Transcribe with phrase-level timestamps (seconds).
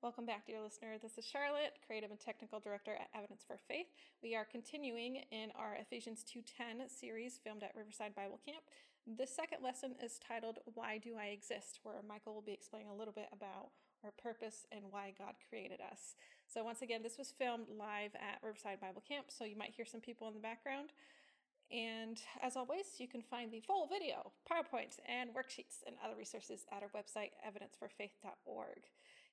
[0.00, 0.96] Welcome back, dear listener.
[1.02, 3.88] This is Charlotte, Creative and Technical Director at Evidence for Faith.
[4.22, 8.62] We are continuing in our Ephesians 2:10 series filmed at Riverside Bible Camp.
[9.08, 12.94] The second lesson is titled Why Do I Exist, where Michael will be explaining a
[12.94, 13.72] little bit about
[14.04, 16.14] our purpose and why God created us.
[16.46, 19.84] So once again, this was filmed live at Riverside Bible Camp, so you might hear
[19.84, 20.92] some people in the background.
[21.72, 26.66] And as always, you can find the full video, PowerPoint, and worksheets and other resources
[26.70, 28.88] at our website, evidenceforfaith.org.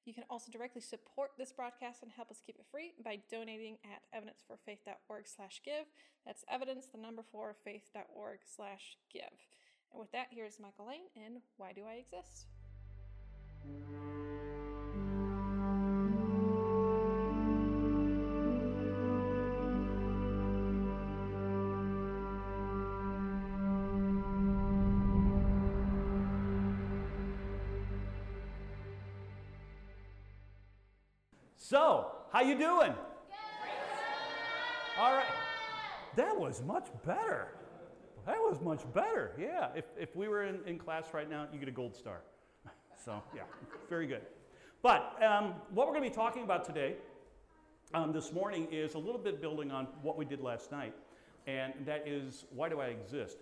[0.05, 3.77] You can also directly support this broadcast and help us keep it free by donating
[3.83, 5.85] at evidenceforfaith.org slash give.
[6.25, 9.23] That's evidence, the number four, faith.org slash give.
[9.91, 12.45] And with that, here's Michael Lane and Why Do I Exist?
[32.45, 32.93] You doing?
[34.97, 35.25] All right.
[36.15, 37.47] That was much better.
[38.25, 39.33] That was much better.
[39.39, 39.69] Yeah.
[39.75, 42.21] If, if we were in, in class right now, you get a gold star.
[43.03, 43.43] So, yeah,
[43.87, 44.21] very good.
[44.81, 46.95] But um, what we're going to be talking about today,
[47.93, 50.95] um, this morning, is a little bit building on what we did last night,
[51.45, 53.37] and that is why do I exist?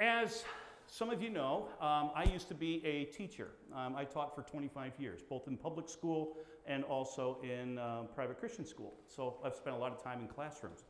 [0.00, 0.44] As
[0.86, 3.48] some of you know, um, I used to be a teacher.
[3.74, 8.38] Um, I taught for 25 years, both in public school and also in uh, private
[8.38, 8.94] Christian school.
[9.06, 10.84] So I've spent a lot of time in classrooms.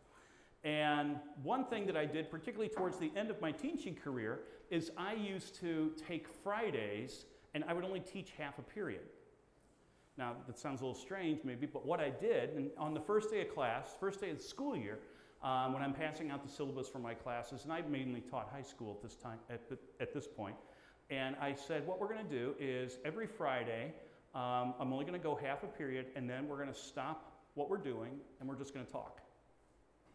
[0.62, 4.90] And one thing that I did, particularly towards the end of my teaching career, is
[4.96, 9.02] I used to take Fridays and I would only teach half a period.
[10.16, 13.30] Now, that sounds a little strange maybe, but what I did, and on the first
[13.30, 14.98] day of class, first day of the school year,
[15.42, 18.62] um, when I'm passing out the syllabus for my classes, and I mainly taught high
[18.62, 20.26] school at this time at, the, at this.
[21.10, 23.92] And I said, what we're going to do is every Friday,
[24.34, 27.32] um, I'm only going to go half a period, and then we're going to stop
[27.54, 29.20] what we're doing, and we're just going to talk.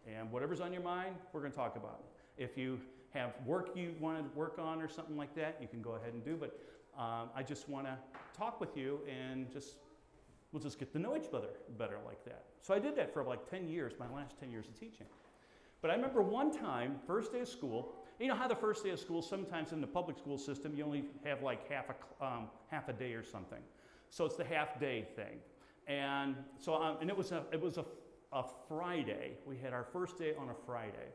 [0.08, 2.04] And whatever's on your mind, we're going to talk about.
[2.38, 2.80] If you
[3.14, 6.14] have work you want to work on or something like that, you can go ahead
[6.14, 6.38] and do.
[6.38, 6.60] But
[6.98, 7.98] um, I just want to
[8.38, 9.76] talk with you and just
[10.52, 12.46] We'll just get to know each other better like that.
[12.62, 15.06] So I did that for like 10 years, my last 10 years of teaching.
[15.82, 18.90] But I remember one time, first day of school, you know how the first day
[18.90, 22.48] of school, sometimes in the public school system, you only have like half a, um,
[22.68, 23.60] half a day or something.
[24.10, 25.40] So it's the half day thing.
[25.88, 27.86] And so, um, and it was, a, it was a,
[28.32, 29.34] a Friday.
[29.46, 31.10] We had our first day on a Friday.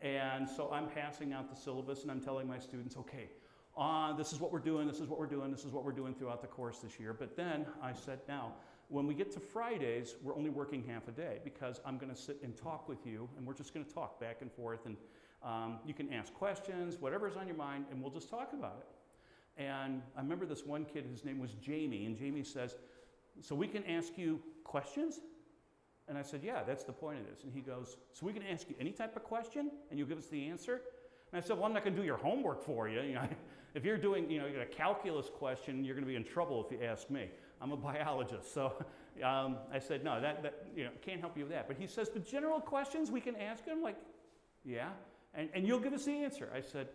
[0.00, 3.28] And so I'm passing out the syllabus and I'm telling my students, okay,
[3.76, 5.92] uh, this is what we're doing, this is what we're doing, this is what we're
[5.92, 7.14] doing throughout the course this year.
[7.14, 8.52] But then I said, now,
[8.88, 12.20] when we get to Fridays, we're only working half a day because I'm going to
[12.20, 14.84] sit and talk with you, and we're just going to talk back and forth.
[14.84, 14.96] And
[15.42, 19.01] um, you can ask questions, whatever's on your mind, and we'll just talk about it.
[19.56, 22.76] And I remember this one kid, his name was Jamie, and Jamie says,
[23.40, 25.20] So we can ask you questions?
[26.08, 27.44] And I said, Yeah, that's the point of this.
[27.44, 30.18] And he goes, So we can ask you any type of question, and you'll give
[30.18, 30.80] us the answer?
[31.32, 33.00] And I said, well, I'm not going to do your homework for you.
[33.00, 33.26] you know,
[33.74, 36.70] if you're doing, you know, a calculus question, you're going to be in trouble if
[36.70, 37.28] you ask me.
[37.60, 38.52] I'm a biologist.
[38.52, 38.74] So
[39.24, 41.68] um, I said, no, that, that, you know, can't help you with that.
[41.68, 43.96] But he says, the general questions we can ask him, like,
[44.64, 44.90] yeah,
[45.34, 46.50] and, and you'll give us the answer.
[46.54, 46.88] I said,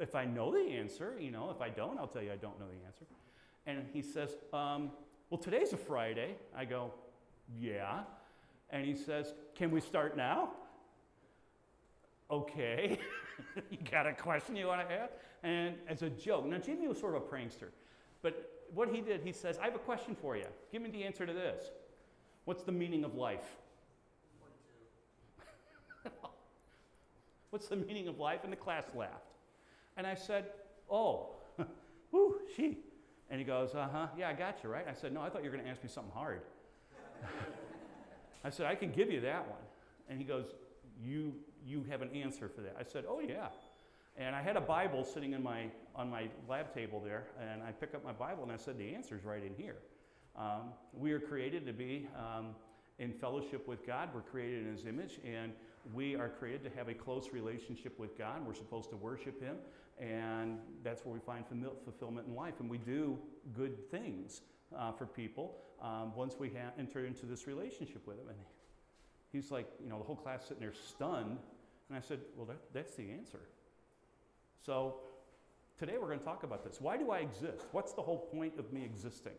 [0.00, 2.58] if I know the answer, you know, if I don't, I'll tell you I don't
[2.60, 3.04] know the answer.
[3.66, 4.90] And he says, um,
[5.30, 6.34] well, today's a Friday.
[6.56, 6.92] I go,
[7.58, 8.00] yeah.
[8.70, 10.50] And he says, can we start now?
[12.30, 12.98] okay,
[13.70, 15.12] you got a question you want to ask?
[15.42, 17.68] And as a joke, now Jimmy was sort of a prankster,
[18.22, 20.46] but what he did, he says, I have a question for you.
[20.70, 21.70] Give me the answer to this.
[22.44, 23.56] What's the meaning of life?
[27.50, 28.40] What's the meaning of life?
[28.44, 29.29] And the class laughed.
[30.00, 30.46] And I said,
[30.90, 31.34] Oh,
[32.10, 32.78] whoo, she.
[33.28, 34.86] And he goes, Uh huh, yeah, I got you, right?
[34.88, 36.40] I said, No, I thought you were going to ask me something hard.
[38.44, 39.60] I said, I can give you that one.
[40.08, 40.46] And he goes,
[41.04, 42.76] you, you have an answer for that.
[42.80, 43.48] I said, Oh, yeah.
[44.16, 47.72] And I had a Bible sitting in my, on my lab table there, and I
[47.72, 49.76] picked up my Bible and I said, The answer's right in here.
[50.34, 52.54] Um, we are created to be um,
[52.98, 54.08] in fellowship with God.
[54.14, 55.52] We're created in His image, and
[55.92, 58.46] we are created to have a close relationship with God.
[58.46, 59.56] We're supposed to worship Him,
[59.98, 61.44] and that's where we find
[61.84, 62.54] fulfillment in life.
[62.60, 63.18] And we do
[63.54, 64.42] good things
[64.76, 68.28] uh, for people um, once we ha- enter into this relationship with Him.
[68.28, 68.38] And
[69.32, 71.38] He's like, you know, the whole class sitting there stunned.
[71.88, 73.40] And I said, well, that, that's the answer.
[74.64, 74.96] So
[75.78, 76.80] today we're going to talk about this.
[76.80, 77.64] Why do I exist?
[77.72, 79.32] What's the whole point of me existing?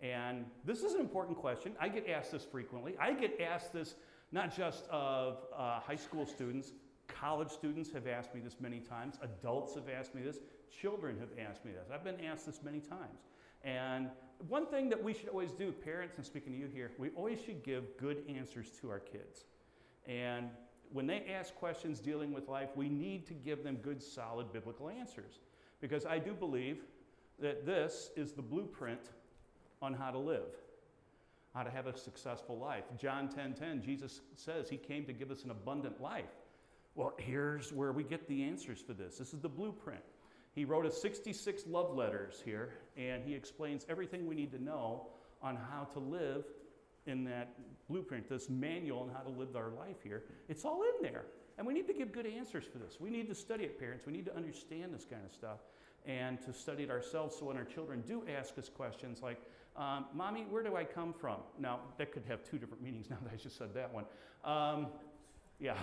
[0.00, 1.72] And this is an important question.
[1.80, 2.94] I get asked this frequently.
[3.00, 3.94] I get asked this
[4.32, 6.72] not just of uh, high school students,
[7.20, 10.38] college students have asked me this many times, adults have asked me this,
[10.70, 11.88] children have asked me this.
[11.92, 13.20] I've been asked this many times.
[13.64, 14.10] And
[14.48, 17.40] one thing that we should always do, parents, and speaking to you here, we always
[17.40, 19.44] should give good answers to our kids.
[20.06, 20.50] And
[20.92, 24.88] when they ask questions dealing with life, we need to give them good, solid biblical
[24.88, 25.40] answers.
[25.80, 26.82] Because I do believe
[27.40, 29.10] that this is the blueprint
[29.80, 30.54] on how to live,
[31.54, 32.84] how to have a successful life.
[32.98, 36.30] John 10:10, 10, 10, Jesus says he came to give us an abundant life.
[36.94, 39.16] Well, here's where we get the answers for this.
[39.16, 40.02] This is the blueprint.
[40.54, 45.06] He wrote a 66 love letters here, and he explains everything we need to know
[45.42, 46.44] on how to live
[47.06, 47.54] in that
[47.88, 50.24] blueprint, this manual on how to live our life here.
[50.48, 51.24] It's all in there.
[51.58, 52.98] And we need to give good answers for this.
[53.00, 54.06] We need to study it, parents.
[54.06, 55.58] We need to understand this kind of stuff
[56.06, 59.40] and to study it ourselves so when our children do ask us questions like,
[59.76, 61.38] um, Mommy, where do I come from?
[61.58, 64.04] Now, that could have two different meanings now that I just said that one.
[64.44, 64.88] Um,
[65.58, 65.76] yeah,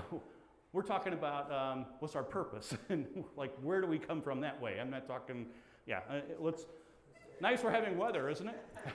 [0.72, 4.62] we're talking about um, what's our purpose and like where do we come from that
[4.62, 4.80] way.
[4.80, 5.48] I'm not talking,
[5.86, 6.66] yeah, uh, let's,
[7.42, 8.60] nice we're having weather, isn't it?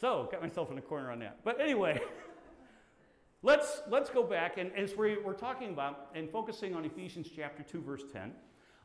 [0.00, 1.38] so, got myself in a corner on that.
[1.44, 2.00] But anyway,
[3.42, 7.62] let's, let's go back and as we, we're talking about and focusing on Ephesians chapter
[7.62, 8.32] 2, verse 10.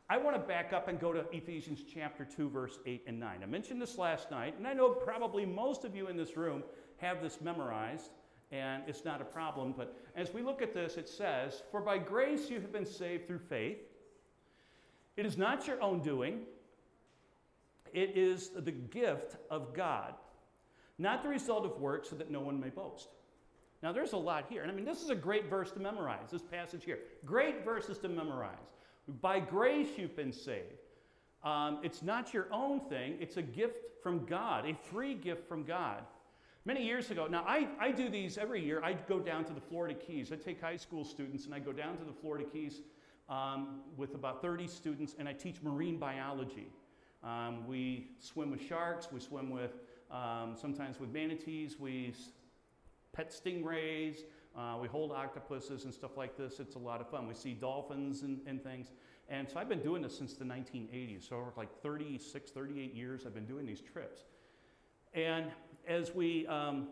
[0.08, 3.40] I want to back up and go to Ephesians chapter 2, verse 8 and 9.
[3.42, 6.62] I mentioned this last night, and I know probably most of you in this room
[6.98, 8.12] have this memorized,
[8.52, 9.74] and it's not a problem.
[9.76, 13.26] But as we look at this, it says, For by grace you have been saved
[13.26, 13.78] through faith.
[15.16, 16.40] It is not your own doing,
[17.92, 20.14] it is the gift of God,
[20.98, 23.08] not the result of works, so that no one may boast.
[23.82, 24.62] Now, there's a lot here.
[24.62, 26.98] And I mean, this is a great verse to memorize, this passage here.
[27.24, 28.56] Great verses to memorize.
[29.20, 30.82] By grace you've been saved.
[31.44, 35.62] Um, it's not your own thing, it's a gift from God, a free gift from
[35.62, 36.02] God.
[36.66, 38.82] Many years ago, now I, I do these every year.
[38.82, 40.32] I go down to the Florida Keys.
[40.32, 42.80] I take high school students and I go down to the Florida Keys
[43.28, 46.66] um, with about 30 students and I teach marine biology.
[47.22, 49.74] Um, we swim with sharks, we swim with
[50.10, 52.12] um, sometimes with manatees, we
[53.12, 54.24] pet stingrays,
[54.58, 56.58] uh, we hold octopuses and stuff like this.
[56.58, 57.28] It's a lot of fun.
[57.28, 58.88] We see dolphins and, and things.
[59.28, 61.28] And so I've been doing this since the 1980s.
[61.28, 64.22] So, like 36, 38 years, I've been doing these trips.
[65.14, 65.46] And
[65.88, 66.88] as we um,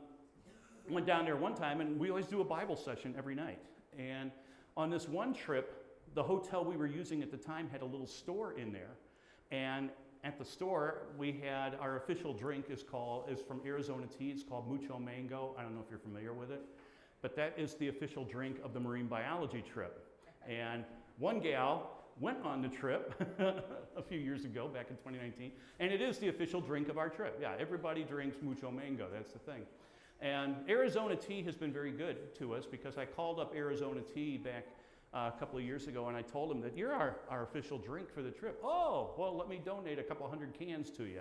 [0.88, 3.58] went down there one time, and we always do a Bible session every night.
[3.98, 4.30] And
[4.76, 8.06] on this one trip, the hotel we were using at the time had a little
[8.06, 8.96] store in there.
[9.50, 9.90] And
[10.22, 14.30] at the store, we had our official drink is called is from Arizona Tea.
[14.30, 15.54] It's called Mucho Mango.
[15.58, 16.62] I don't know if you're familiar with it
[17.24, 20.06] but that is the official drink of the marine biology trip.
[20.46, 20.84] And
[21.18, 23.14] one gal went on the trip
[23.96, 25.50] a few years ago, back in 2019,
[25.80, 27.38] and it is the official drink of our trip.
[27.40, 29.62] Yeah, everybody drinks mucho mango, that's the thing.
[30.20, 34.38] And Arizona tea has been very good to us because I called up Arizona tea
[34.38, 34.66] back
[35.12, 37.78] uh, a couple of years ago and I told them that you're our, our official
[37.78, 38.60] drink for the trip.
[38.64, 41.20] Oh, well, let me donate a couple hundred cans to you.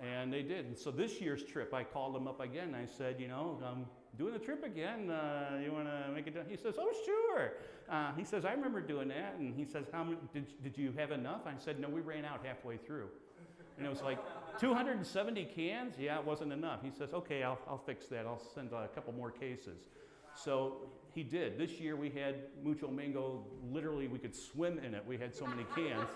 [0.00, 0.66] And they did.
[0.66, 2.74] And so this year's trip, I called them up again.
[2.74, 3.86] I said, you know, um,
[4.18, 5.10] doing the trip again.
[5.10, 6.44] Uh, you want to make it done?
[6.48, 7.52] He says, oh, sure.
[7.88, 9.36] Uh, he says, I remember doing that.
[9.38, 11.42] And he says, how many, did, did you have enough?
[11.46, 13.06] I said, no, we ran out halfway through.
[13.78, 14.18] And it was like
[14.58, 15.94] 270 cans?
[16.00, 16.80] Yeah, it wasn't enough.
[16.82, 18.26] He says, okay, I'll, I'll fix that.
[18.26, 19.78] I'll send a couple more cases.
[20.34, 20.78] So
[21.14, 21.56] he did.
[21.56, 22.34] This year we had
[22.64, 25.04] Mucho Mango, literally, we could swim in it.
[25.06, 26.08] We had so many cans.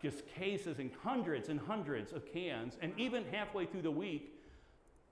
[0.00, 2.78] Just cases and hundreds and hundreds of cans.
[2.80, 4.37] And even halfway through the week,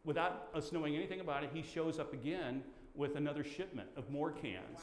[0.06, 2.62] without us knowing anything about it, he shows up again
[2.94, 4.80] with another shipment of more cans.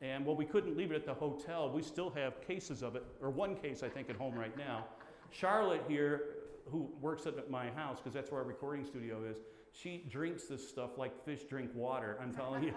[0.00, 3.04] And while we couldn't leave it at the hotel, we still have cases of it,
[3.20, 4.86] or one case, I think, at home right now.
[5.30, 6.22] Charlotte here,
[6.70, 9.38] who works at my house, because that's where our recording studio is,
[9.72, 12.16] she drinks this stuff like fish drink water.
[12.22, 12.72] I'm telling you.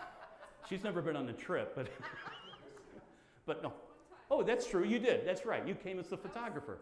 [0.68, 1.88] She's never been on a trip, but,
[3.46, 3.72] but no.
[4.30, 4.84] Oh, that's true.
[4.84, 5.26] You did.
[5.26, 5.66] That's right.
[5.66, 6.78] You came as the photographer.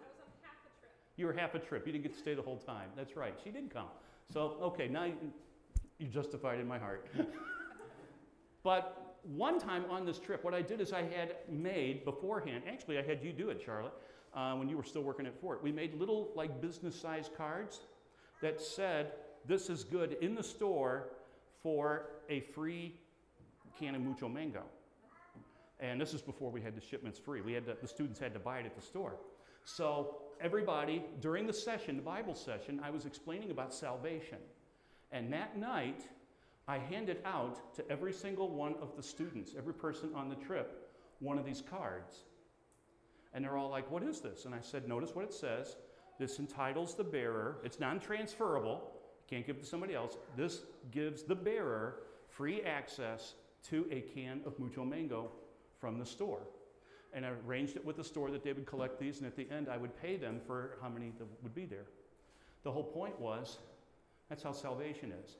[1.16, 1.86] You were half a trip.
[1.86, 2.90] You didn't get to stay the whole time.
[2.96, 3.34] That's right.
[3.42, 3.88] She did come.
[4.32, 7.08] So, okay, now you, justified in my heart.
[8.62, 12.98] but one time on this trip, what I did is I had made beforehand, actually,
[12.98, 13.94] I had you do it, Charlotte,
[14.34, 15.62] uh, when you were still working at Fort.
[15.62, 17.80] We made little, like, business sized cards
[18.42, 19.12] that said,
[19.46, 21.08] This is good in the store
[21.62, 23.00] for a free
[23.78, 24.64] can of mucho mango.
[25.80, 27.40] And this is before we had the shipments free.
[27.40, 29.14] We had to, the students had to buy it at the store.
[29.64, 34.38] So everybody, during the session, the Bible session, I was explaining about salvation.
[35.12, 36.02] And that night,
[36.66, 40.90] I handed out to every single one of the students, every person on the trip,
[41.20, 42.24] one of these cards.
[43.32, 44.44] And they're all like, What is this?
[44.44, 45.76] And I said, Notice what it says.
[46.18, 48.92] This entitles the bearer, it's non transferable,
[49.28, 50.16] can't give to somebody else.
[50.36, 53.34] This gives the bearer free access
[53.70, 55.30] to a can of mucho mango
[55.78, 56.40] from the store.
[57.14, 59.48] And I arranged it with the store that they would collect these, and at the
[59.50, 61.12] end, I would pay them for how many
[61.42, 61.86] would be there.
[62.64, 63.58] The whole point was
[64.28, 65.36] that's how salvation is.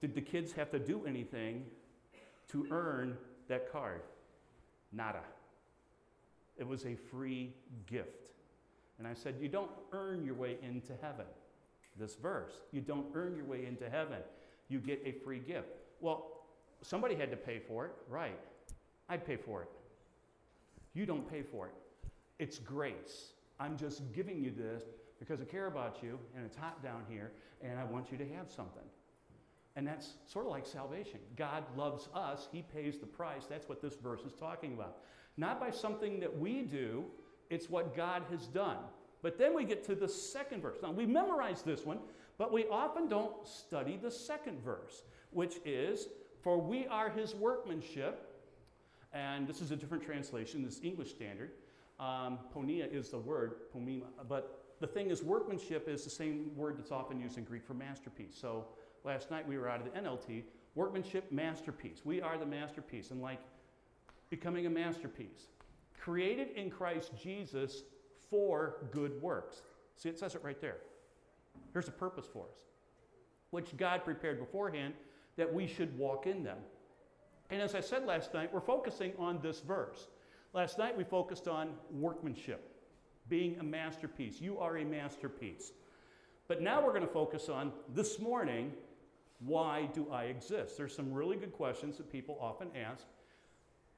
[0.00, 1.64] Did the kids have to do anything
[2.48, 3.16] to earn
[3.48, 4.02] that card?
[4.92, 5.22] Nada.
[6.56, 7.54] It was a free
[7.86, 8.30] gift.
[8.98, 11.26] And I said, You don't earn your way into heaven.
[11.98, 14.18] This verse, you don't earn your way into heaven.
[14.68, 15.68] You get a free gift.
[16.00, 16.26] Well,
[16.82, 18.38] somebody had to pay for it, right?
[19.08, 19.68] I'd pay for it.
[20.98, 21.74] You don't pay for it.
[22.40, 23.34] It's grace.
[23.60, 24.82] I'm just giving you this
[25.20, 27.30] because I care about you and it's hot down here
[27.62, 28.82] and I want you to have something.
[29.76, 31.20] And that's sort of like salvation.
[31.36, 33.44] God loves us, He pays the price.
[33.48, 34.96] That's what this verse is talking about.
[35.36, 37.04] Not by something that we do,
[37.48, 38.78] it's what God has done.
[39.22, 40.78] But then we get to the second verse.
[40.82, 42.00] Now, we memorize this one,
[42.38, 46.08] but we often don't study the second verse, which is,
[46.42, 48.27] For we are His workmanship.
[49.12, 51.52] And this is a different translation, this English standard.
[51.98, 56.78] Um, ponia is the word, pomima, but the thing is, workmanship is the same word
[56.78, 58.36] that's often used in Greek for masterpiece.
[58.40, 58.66] So
[59.04, 62.02] last night we were out of the NLT, workmanship, masterpiece.
[62.04, 63.10] We are the masterpiece.
[63.10, 63.40] And like
[64.30, 65.48] becoming a masterpiece,
[66.00, 67.82] created in Christ Jesus
[68.30, 69.62] for good works.
[69.96, 70.76] See, it says it right there.
[71.72, 72.60] Here's a purpose for us,
[73.50, 74.94] which God prepared beforehand
[75.36, 76.58] that we should walk in them.
[77.50, 80.08] And as I said last night, we're focusing on this verse.
[80.52, 82.74] Last night we focused on workmanship
[83.28, 84.40] being a masterpiece.
[84.40, 85.72] You are a masterpiece.
[86.46, 88.72] But now we're going to focus on this morning
[89.40, 90.76] why do I exist?
[90.76, 93.04] There's some really good questions that people often ask.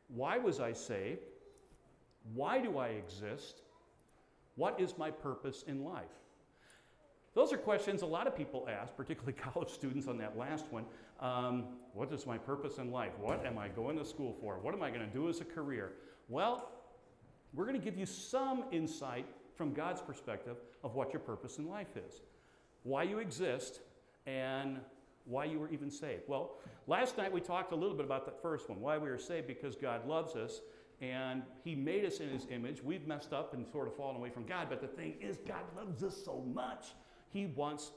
[0.09, 1.21] Why was I saved?
[2.35, 3.63] Why do I exist?
[4.57, 6.05] What is my purpose in life?
[7.35, 10.85] Those are questions a lot of people ask, particularly college students on that last one.
[11.21, 13.13] Um, what is my purpose in life?
[13.21, 14.59] What am I going to school for?
[14.59, 15.93] What am I going to do as a career?
[16.29, 16.71] Well,
[17.53, 21.69] we're going to give you some insight from God's perspective of what your purpose in
[21.69, 22.23] life is,
[22.85, 23.81] why you exist,
[24.27, 24.79] and
[25.27, 26.23] why you were even saved.
[26.27, 29.19] Well, last night we talked a little bit about that first one why we were
[29.19, 30.61] saved because God loves us
[31.01, 32.83] and He made us in His image.
[32.83, 35.63] We've messed up and sort of fallen away from God, but the thing is, God
[35.77, 36.89] loves us so much.
[37.33, 37.93] He wants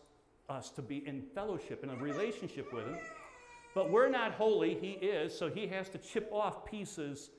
[0.49, 2.97] us to be in fellowship, in a relationship with Him.
[3.73, 7.29] But we're not holy, He is, so He has to chip off pieces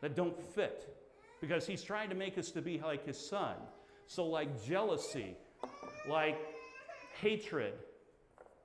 [0.00, 0.94] that don't fit
[1.40, 3.54] because he's trying to make us to be like his son.
[4.06, 5.36] So, like jealousy,
[6.08, 6.38] like
[7.20, 7.74] hatred,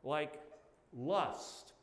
[0.04, 0.40] like
[0.94, 1.74] lust,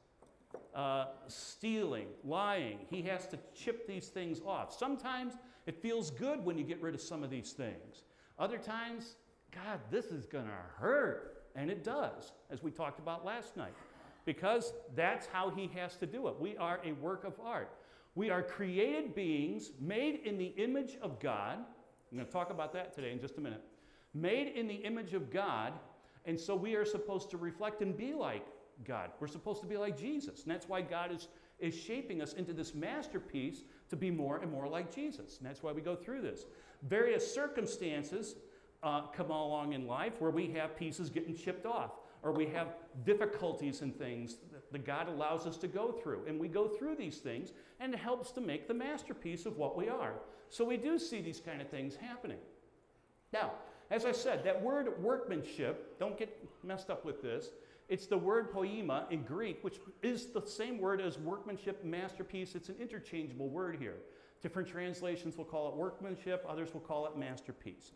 [0.75, 4.75] uh, stealing, lying, he has to chip these things off.
[4.75, 5.35] Sometimes
[5.66, 8.02] it feels good when you get rid of some of these things.
[8.38, 9.16] Other times,
[9.52, 11.36] God, this is going to hurt.
[11.56, 13.75] And it does, as we talked about last night,
[14.26, 16.34] because that's how he has to do it.
[16.38, 17.72] We are a work of art.
[18.14, 21.58] We are created beings made in the image of God.
[21.58, 23.62] I'm going to talk about that today in just a minute.
[24.14, 25.72] Made in the image of God,
[26.25, 28.46] and so we are supposed to reflect and be like
[28.84, 29.10] God.
[29.20, 30.42] We're supposed to be like Jesus.
[30.42, 34.50] And that's why God is, is shaping us into this masterpiece to be more and
[34.50, 35.38] more like Jesus.
[35.38, 36.46] And that's why we go through this.
[36.82, 38.36] Various circumstances
[38.83, 41.92] uh, come along in life where we have pieces getting chipped off
[42.23, 42.68] or we have
[43.04, 44.38] difficulties and things
[44.73, 46.25] that God allows us to go through.
[46.26, 49.76] And we go through these things, and it helps to make the masterpiece of what
[49.76, 50.14] we are.
[50.49, 52.38] So we do see these kind of things happening.
[53.33, 53.52] Now,
[53.90, 57.50] as I said, that word workmanship, don't get messed up with this.
[57.88, 62.56] It's the word poiema in Greek, which is the same word as workmanship, masterpiece.
[62.56, 63.99] It's an interchangeable word here.
[64.42, 67.92] Different translations will call it workmanship, others will call it masterpiece.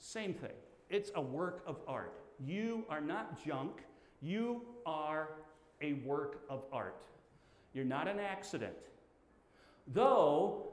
[0.00, 0.50] Same thing.
[0.88, 2.20] It's a work of art.
[2.44, 3.82] You are not junk,
[4.20, 5.28] you are
[5.80, 7.04] a work of art.
[7.72, 8.74] You're not an accident.
[9.86, 10.72] Though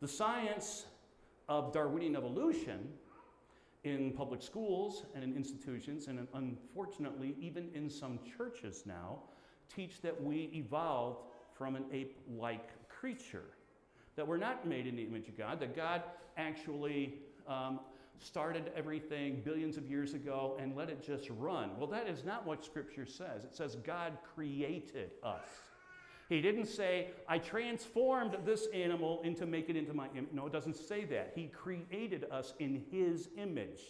[0.00, 0.86] the science
[1.48, 2.88] of Darwinian evolution
[3.84, 9.20] in public schools and in institutions, and unfortunately, even in some churches now,
[9.74, 11.20] teach that we evolved
[11.54, 13.44] from an ape like creature.
[14.16, 16.02] That we're not made in the image of God, that God
[16.36, 17.14] actually
[17.48, 17.80] um,
[18.20, 21.70] started everything billions of years ago and let it just run.
[21.78, 23.44] Well, that is not what Scripture says.
[23.44, 25.46] It says God created us.
[26.28, 30.32] He didn't say, I transformed this animal into make it into my image.
[30.32, 31.32] No, it doesn't say that.
[31.34, 33.80] He created us in His image.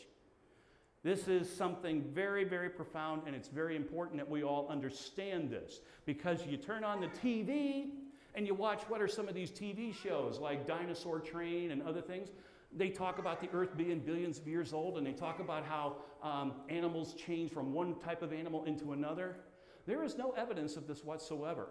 [1.02, 5.80] This is something very, very profound, and it's very important that we all understand this
[6.04, 7.90] because you turn on the TV
[8.34, 12.02] and you watch what are some of these TV shows like Dinosaur Train and other
[12.02, 12.28] things
[12.76, 15.96] they talk about the earth being billions of years old and they talk about how
[16.22, 19.36] um, animals change from one type of animal into another.
[19.86, 21.68] There is no evidence of this whatsoever.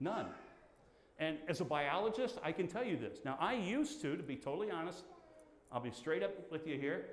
[0.00, 0.26] None.
[1.18, 3.18] And as a biologist, I can tell you this.
[3.24, 5.04] Now, I used to, to be totally honest,
[5.70, 7.06] I'll be straight up with you here,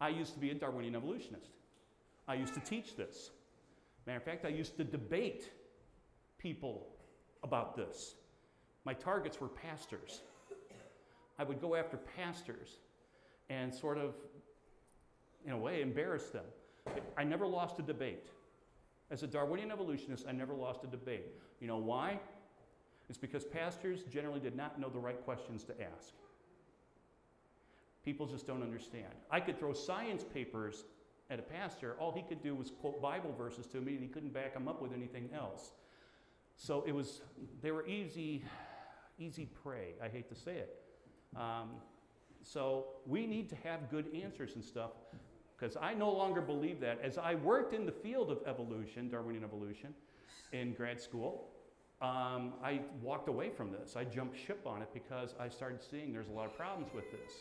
[0.00, 1.50] I used to be a Darwinian evolutionist.
[2.28, 3.30] I used to teach this.
[4.06, 5.50] Matter of fact, I used to debate
[6.38, 6.88] people
[7.42, 8.14] about this.
[8.84, 10.22] My targets were pastors.
[11.38, 12.78] I would go after pastors
[13.48, 14.14] and sort of,
[15.44, 16.44] in a way, embarrass them.
[17.16, 18.26] I never lost a debate.
[19.10, 21.26] As a Darwinian evolutionist, I never lost a debate.
[21.60, 22.18] You know why?
[23.08, 26.12] It's because pastors generally did not know the right questions to ask.
[28.04, 29.12] People just don't understand.
[29.30, 30.84] I could throw science papers
[31.28, 34.08] at a pastor, all he could do was quote Bible verses to me, and he
[34.08, 35.72] couldn't back them up with anything else.
[36.56, 37.20] So it was,
[37.62, 38.44] they were easy,
[39.18, 39.94] easy prey.
[40.02, 40.82] I hate to say it.
[41.36, 41.70] Um,
[42.42, 44.92] so we need to have good answers and stuff
[45.56, 47.00] because I no longer believe that.
[47.02, 49.94] As I worked in the field of evolution, Darwinian evolution,
[50.52, 51.48] in grad school,
[52.00, 53.96] um, I walked away from this.
[53.96, 57.10] I jumped ship on it because I started seeing there's a lot of problems with
[57.10, 57.32] this.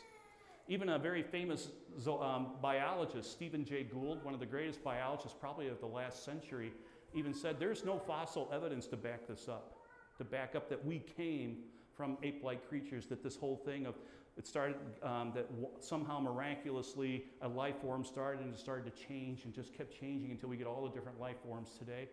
[0.68, 1.70] Even a very famous
[2.08, 6.72] um, biologist, Stephen Jay Gould, one of the greatest biologists probably of the last century,
[7.14, 9.78] even said there's no fossil evidence to back this up,
[10.18, 11.58] to back up that we came
[11.96, 13.96] from ape like creatures, that this whole thing of
[14.38, 15.48] it started um, that
[15.80, 20.32] somehow miraculously a life form started and it started to change and just kept changing
[20.32, 22.10] until we get all the different life forms today.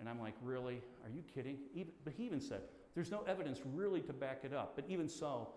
[0.00, 0.80] And I'm like, really?
[1.04, 1.58] Are you kidding?
[1.74, 2.62] Even, but he even said,
[2.94, 4.72] there's no evidence really to back it up.
[4.74, 5.48] But even so,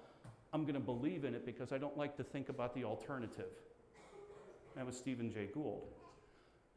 [0.52, 3.52] I'm going to believe in it because I don't like to think about the alternative.
[4.76, 5.88] That was Stephen Jay Gould.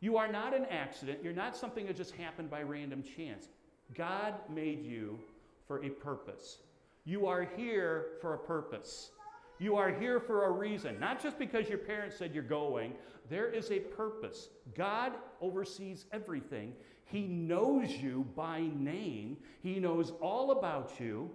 [0.01, 1.21] You are not an accident.
[1.23, 3.49] You're not something that just happened by random chance.
[3.95, 5.19] God made you
[5.67, 6.59] for a purpose.
[7.05, 9.11] You are here for a purpose.
[9.59, 12.95] You are here for a reason, not just because your parents said you're going.
[13.29, 14.49] There is a purpose.
[14.75, 16.75] God oversees everything.
[17.05, 21.31] He knows you by name, He knows all about you.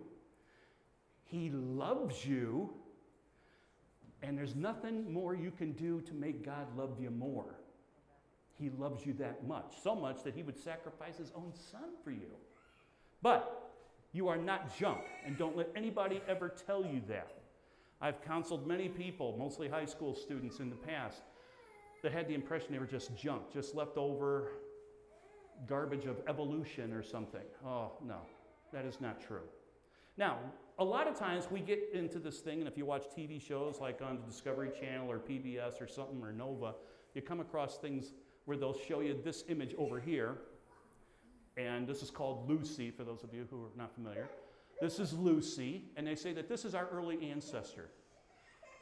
[1.24, 2.74] He loves you,
[4.24, 7.60] and there's nothing more you can do to make God love you more.
[8.58, 12.12] He loves you that much, so much that He would sacrifice His own Son for
[12.12, 12.32] you.
[13.22, 13.67] But
[14.18, 17.38] you are not junk, and don't let anybody ever tell you that.
[18.02, 21.22] I've counseled many people, mostly high school students in the past,
[22.02, 24.54] that had the impression they were just junk, just leftover
[25.68, 27.42] garbage of evolution or something.
[27.66, 28.18] Oh, no,
[28.74, 29.48] that is not true.
[30.18, 30.40] Now,
[30.80, 33.80] a lot of times we get into this thing, and if you watch TV shows
[33.80, 36.74] like on the Discovery Channel or PBS or something or Nova,
[37.14, 38.14] you come across things
[38.46, 40.38] where they'll show you this image over here.
[41.58, 44.30] And this is called Lucy, for those of you who are not familiar.
[44.80, 47.90] This is Lucy, and they say that this is our early ancestor.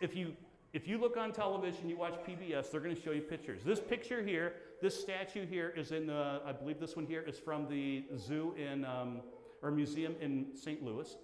[0.01, 0.33] If you,
[0.73, 3.61] if you look on television, you watch PBS, they're going to show you pictures.
[3.63, 7.39] This picture here, this statue here is in the, I believe this one here is
[7.39, 9.21] from the zoo in, um,
[9.61, 10.83] or museum in St.
[10.83, 11.15] Louis.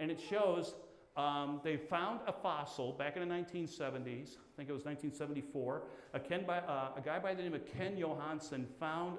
[0.00, 0.74] And it shows
[1.16, 5.82] um, they found a fossil back in the 1970s, I think it was 1974.
[6.14, 9.18] A, Ken by, uh, a guy by the name of Ken Johanson found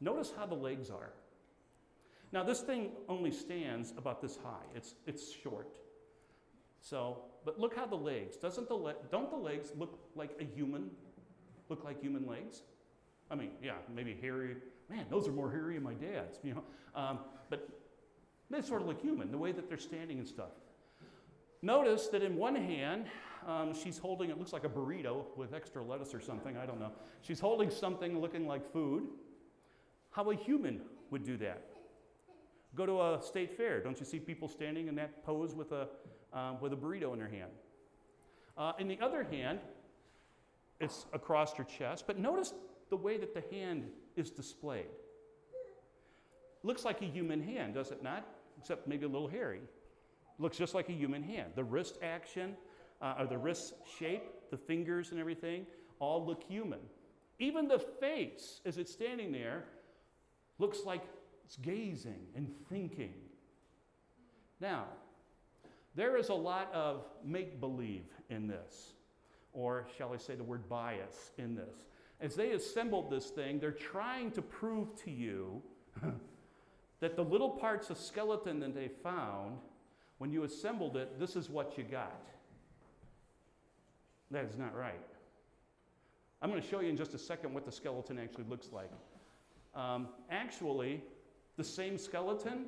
[0.00, 1.10] Notice how the legs are.
[2.32, 4.66] Now, this thing only stands about this high.
[4.74, 5.78] It's, it's short.
[6.80, 10.44] So, but look how the legs, doesn't the le- don't the legs look like a
[10.44, 10.90] human,
[11.68, 12.62] look like human legs?
[13.30, 14.56] I mean, yeah, maybe hairy.
[14.88, 16.62] Man, those are more hairy than my dad's, you know.
[16.94, 17.18] Um,
[17.50, 17.68] but
[18.50, 20.50] they sort of look human, the way that they're standing and stuff.
[21.60, 23.06] Notice that in one hand,
[23.46, 26.78] um, she's holding, it looks like a burrito with extra lettuce or something, I don't
[26.78, 26.92] know.
[27.22, 29.08] She's holding something looking like food.
[30.10, 31.62] How a human would do that.
[32.74, 33.80] Go to a state fair.
[33.80, 35.88] Don't you see people standing in that pose with a,
[36.32, 37.50] uh, with a burrito in their hand?
[38.56, 39.60] Uh, in the other hand,
[40.80, 42.52] it's across your chest, but notice
[42.90, 44.86] the way that the hand is displayed.
[46.62, 48.26] Looks like a human hand, does it not?
[48.58, 49.60] Except maybe a little hairy.
[50.38, 51.52] Looks just like a human hand.
[51.54, 52.56] The wrist action,
[53.00, 55.66] uh, or the wrist shape, the fingers and everything,
[56.00, 56.80] all look human.
[57.38, 59.64] Even the face, as it's standing there,
[60.58, 61.02] looks like
[61.44, 63.14] it's gazing and thinking.
[64.60, 64.84] Now,
[65.94, 68.92] there is a lot of make believe in this,
[69.52, 71.86] or shall I say the word bias in this.
[72.20, 75.62] As they assembled this thing, they're trying to prove to you
[77.00, 79.58] that the little parts of skeleton that they found,
[80.18, 82.26] when you assembled it, this is what you got.
[84.30, 84.94] That is not right.
[86.42, 88.90] I'm going to show you in just a second what the skeleton actually looks like.
[89.78, 91.04] Um, actually,
[91.56, 92.66] the same skeleton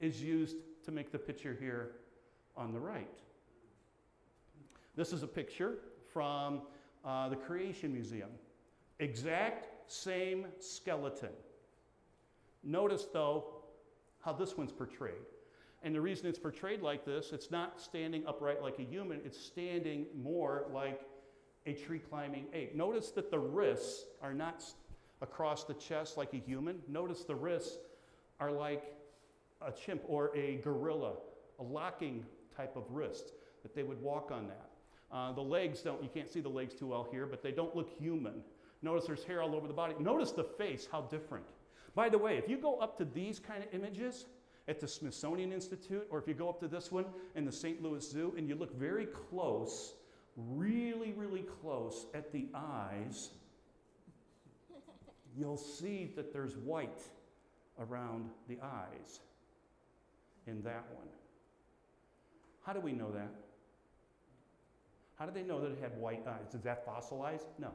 [0.00, 1.92] is used to make the picture here
[2.56, 3.18] on the right.
[4.96, 5.78] This is a picture
[6.12, 6.62] from
[7.04, 8.30] uh, the Creation Museum.
[8.98, 11.30] Exact same skeleton.
[12.64, 13.44] Notice, though,
[14.20, 15.14] how this one's portrayed.
[15.84, 19.38] And the reason it's portrayed like this, it's not standing upright like a human, it's
[19.38, 21.02] standing more like
[21.66, 22.74] a tree climbing ape.
[22.74, 24.64] Notice that the wrists are not
[25.22, 26.78] across the chest like a human.
[26.88, 27.78] Notice the wrists
[28.40, 28.94] are like
[29.62, 31.14] a chimp or a gorilla,
[31.58, 32.24] a locking
[32.56, 34.70] type of wrist that they would walk on that.
[35.10, 37.74] Uh, the legs don't, you can't see the legs too well here, but they don't
[37.74, 38.42] look human.
[38.82, 39.94] Notice there's hair all over the body.
[39.98, 41.44] Notice the face, how different.
[41.94, 44.26] By the way, if you go up to these kind of images
[44.68, 47.82] at the Smithsonian Institute, or if you go up to this one in the St.
[47.82, 49.94] Louis Zoo and you look very close,
[50.36, 53.30] really, really close at the eyes,
[55.36, 57.02] you'll see that there's white
[57.78, 59.20] around the eyes
[60.46, 61.08] in that one.
[62.64, 63.30] How do we know that?
[65.18, 66.54] How did they know that it had white eyes?
[66.54, 67.46] Is that fossilized?
[67.58, 67.70] No.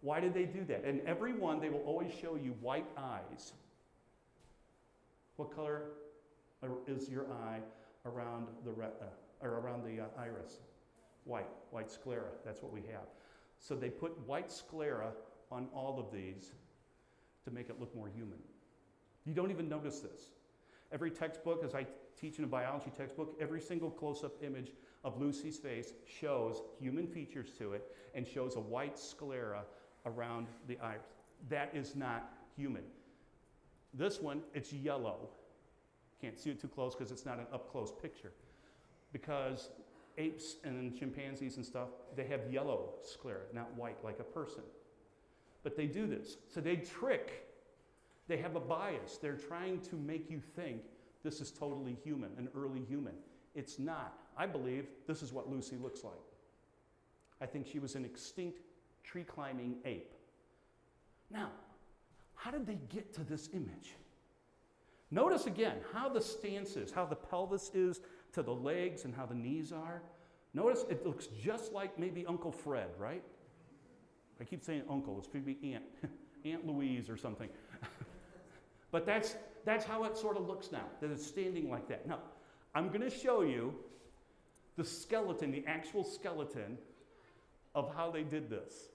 [0.00, 0.84] Why did they do that?
[0.84, 3.52] And every one, they will always show you white eyes.
[5.36, 5.82] What color
[6.86, 7.60] is your eye
[8.04, 10.60] around the retina or around the uh, iris?
[11.24, 12.28] White, white sclera.
[12.44, 13.06] That's what we have.
[13.58, 15.12] So they put white sclera
[15.50, 16.52] on all of these
[17.44, 18.38] to make it look more human.
[19.24, 20.30] You don't even notice this.
[20.92, 21.86] Every textbook, as I
[22.20, 24.72] teach in a biology textbook, every single close up image
[25.04, 29.62] of Lucy's face shows human features to it and shows a white sclera
[30.04, 31.02] around the iris.
[31.48, 32.82] That is not human.
[33.94, 35.28] This one, it's yellow.
[36.20, 38.32] Can't see it too close because it's not an up close picture.
[39.12, 39.70] Because
[40.18, 44.62] apes and chimpanzees and stuff, they have yellow sclera, not white like a person.
[45.66, 46.36] But they do this.
[46.46, 47.44] So they trick,
[48.28, 49.18] they have a bias.
[49.20, 50.82] They're trying to make you think
[51.24, 53.14] this is totally human, an early human.
[53.56, 54.16] It's not.
[54.38, 56.14] I believe this is what Lucy looks like.
[57.40, 58.60] I think she was an extinct
[59.02, 60.14] tree climbing ape.
[61.32, 61.50] Now,
[62.36, 63.96] how did they get to this image?
[65.10, 68.02] Notice again how the stance is, how the pelvis is
[68.34, 70.00] to the legs, and how the knees are.
[70.54, 73.24] Notice it looks just like maybe Uncle Fred, right?
[74.40, 75.84] I keep saying uncle, it's be Aunt,
[76.44, 77.48] Aunt Louise or something.
[78.90, 82.06] but that's, that's how it sort of looks now, that it's standing like that.
[82.06, 82.18] Now,
[82.74, 83.74] I'm going to show you
[84.76, 86.76] the skeleton, the actual skeleton
[87.74, 88.88] of how they did this.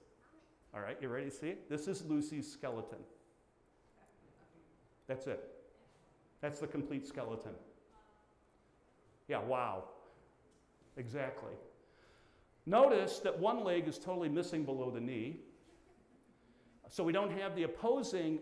[0.74, 1.68] All right, you ready to see it?
[1.68, 2.98] This is Lucy's skeleton.
[5.06, 5.42] That's it.
[6.40, 7.52] That's the complete skeleton.
[9.28, 9.84] Yeah, wow.
[10.96, 11.52] Exactly.
[12.66, 15.40] Notice that one leg is totally missing below the knee.
[16.88, 18.38] So we don't have the opposing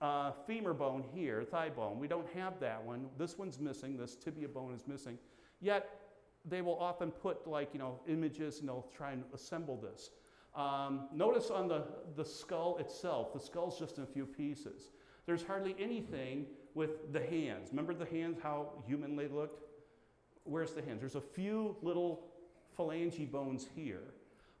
[0.00, 1.98] uh, femur bone here, thigh bone.
[1.98, 3.06] We don't have that one.
[3.18, 3.96] This one's missing.
[3.96, 5.18] This tibia bone is missing.
[5.60, 5.88] Yet
[6.44, 10.10] they will often put like you know images and they'll try and assemble this.
[10.54, 11.84] Um, notice on the,
[12.16, 14.90] the skull itself, the skull's just in a few pieces.
[15.26, 17.70] There's hardly anything with the hands.
[17.70, 19.64] Remember the hands, how human they looked?
[20.44, 21.00] Where's the hands?
[21.00, 22.26] There's a few little
[22.78, 24.02] phalange bones here,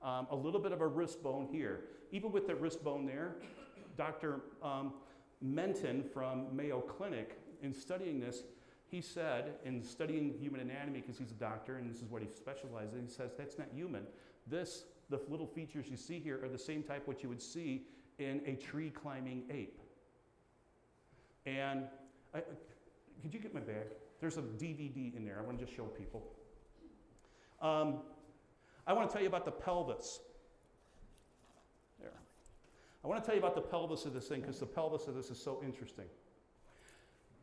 [0.02, 1.80] um, a little bit of a wrist bone here.
[2.12, 3.36] Even with the wrist bone there,
[3.96, 4.40] Dr.
[4.62, 4.92] Um,
[5.40, 8.42] Menton from Mayo Clinic, in studying this,
[8.88, 12.28] he said, in studying human anatomy, because he's a doctor and this is what he
[12.28, 14.04] specializes in, he says that's not human.
[14.46, 17.86] This, the little features you see here, are the same type what you would see
[18.18, 19.80] in a tree climbing ape.
[21.46, 21.84] And
[22.34, 22.42] I,
[23.22, 23.86] could you get my bag?
[24.20, 25.38] There's a DVD in there.
[25.38, 26.22] I want to just show people.
[27.64, 28.00] Um,
[28.86, 30.20] I want to tell you about the pelvis.
[31.98, 32.12] There.
[33.02, 35.14] I want to tell you about the pelvis of this thing because the pelvis of
[35.14, 36.04] this is so interesting.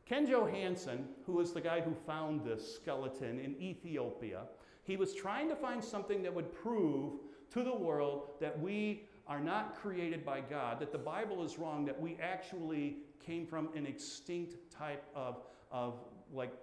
[0.05, 4.43] Ken Johanson, who was the guy who found this skeleton in Ethiopia,
[4.83, 7.13] he was trying to find something that would prove
[7.49, 11.83] to the world that we are not created by God, that the Bible is wrong,
[11.85, 15.37] that we actually came from an extinct type of,
[15.71, 15.95] of
[16.31, 16.53] like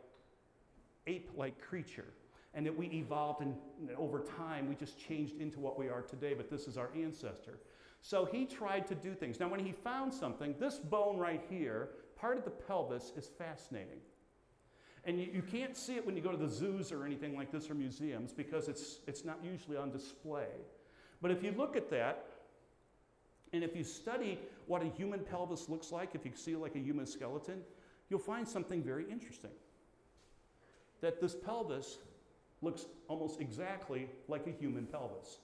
[1.09, 2.13] ape like creature.
[2.55, 3.55] And that we evolved and
[3.97, 7.59] over time we just changed into what we are today, but this is our ancestor.
[8.01, 9.39] So he tried to do things.
[9.41, 14.01] Now, when he found something, this bone right here part of the pelvis is fascinating.
[15.05, 17.53] And you, you, can't see it when you go to the zoos or anything like
[17.53, 20.49] this or museums because it's, it's not usually on display.
[21.23, 22.25] But if you look at that,
[23.53, 26.81] and if you study what a human pelvis looks like, if you see like a
[26.81, 27.61] human skeleton,
[28.11, 29.53] you'll find something very interesting.
[31.01, 31.99] That this pelvis
[32.63, 35.39] looks almost exactly like a human pelvis.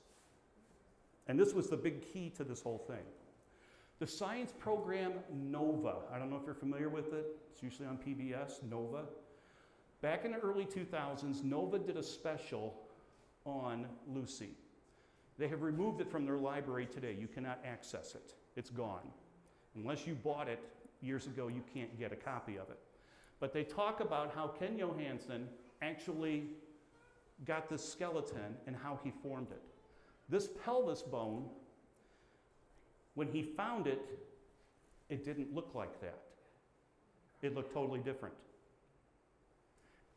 [1.27, 3.05] And this was the big key to this whole thing.
[4.01, 7.97] The science program NOVA, I don't know if you're familiar with it, it's usually on
[7.97, 9.05] PBS, NOVA.
[10.03, 12.75] Back in the early 2000s, NOVA did a special
[13.47, 14.51] on Lucy.
[15.39, 17.17] They have removed it from their library today.
[17.19, 19.09] You cannot access it, it's gone.
[19.77, 20.61] Unless you bought it
[21.01, 22.79] years ago, you can't get a copy of it.
[23.41, 25.49] But they talk about how Ken Johanson
[25.83, 26.45] actually
[27.45, 29.63] got this skeleton and how he formed it.
[30.29, 31.47] This pelvis bone,
[33.15, 34.01] when he found it,
[35.09, 36.19] it didn't look like that.
[37.43, 38.35] It looked totally different.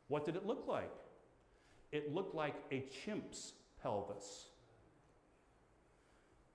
[0.08, 0.92] What did it look like?
[1.92, 4.46] It looked like a chimp's pelvis.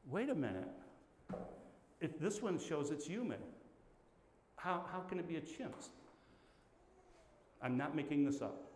[0.09, 0.69] Wait a minute.
[2.01, 3.39] If this one shows it's human,
[4.57, 5.91] how, how can it be a chimp's?
[7.63, 8.72] I'm not making this up.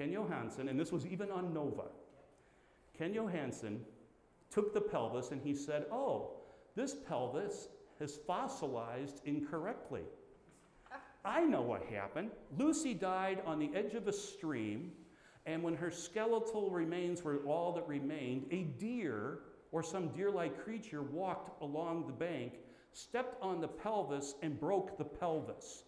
[0.00, 1.88] Ken Johanson, and this was even on Nova,
[2.96, 3.84] Ken Johanson
[4.50, 6.38] took the pelvis and he said, Oh,
[6.74, 10.04] this pelvis has fossilized incorrectly.
[11.22, 12.30] I know what happened.
[12.56, 14.90] Lucy died on the edge of a stream,
[15.44, 20.64] and when her skeletal remains were all that remained, a deer or some deer like
[20.64, 22.54] creature walked along the bank,
[22.94, 25.82] stepped on the pelvis, and broke the pelvis.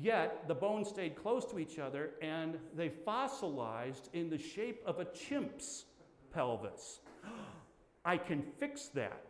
[0.00, 4.98] Yet the bones stayed close to each other and they fossilized in the shape of
[4.98, 5.84] a chimp's
[6.32, 7.00] pelvis.
[8.04, 9.20] I can fix that.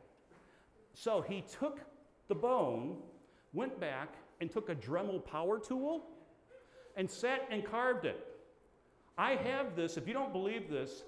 [0.94, 1.80] So he took
[2.28, 2.98] the bone,
[3.52, 6.04] went back, and took a Dremel power tool
[6.96, 8.26] and sat and carved it.
[9.18, 11.02] I have this, if you don't believe this,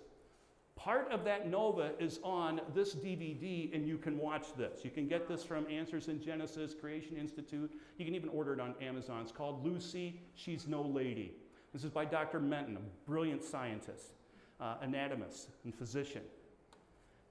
[0.77, 4.85] part of that Nova is on this DVD, and you can watch this.
[4.85, 7.73] You can get this from Answers in Genesis, Creation Institute.
[7.99, 9.23] You can even order it on Amazon.
[9.23, 11.35] It's called Lucy, She's No Lady.
[11.73, 12.41] This is by Dr.
[12.41, 14.15] Menton, a brilliant scientist,
[14.61, 16.23] uh, anatomist, and physician.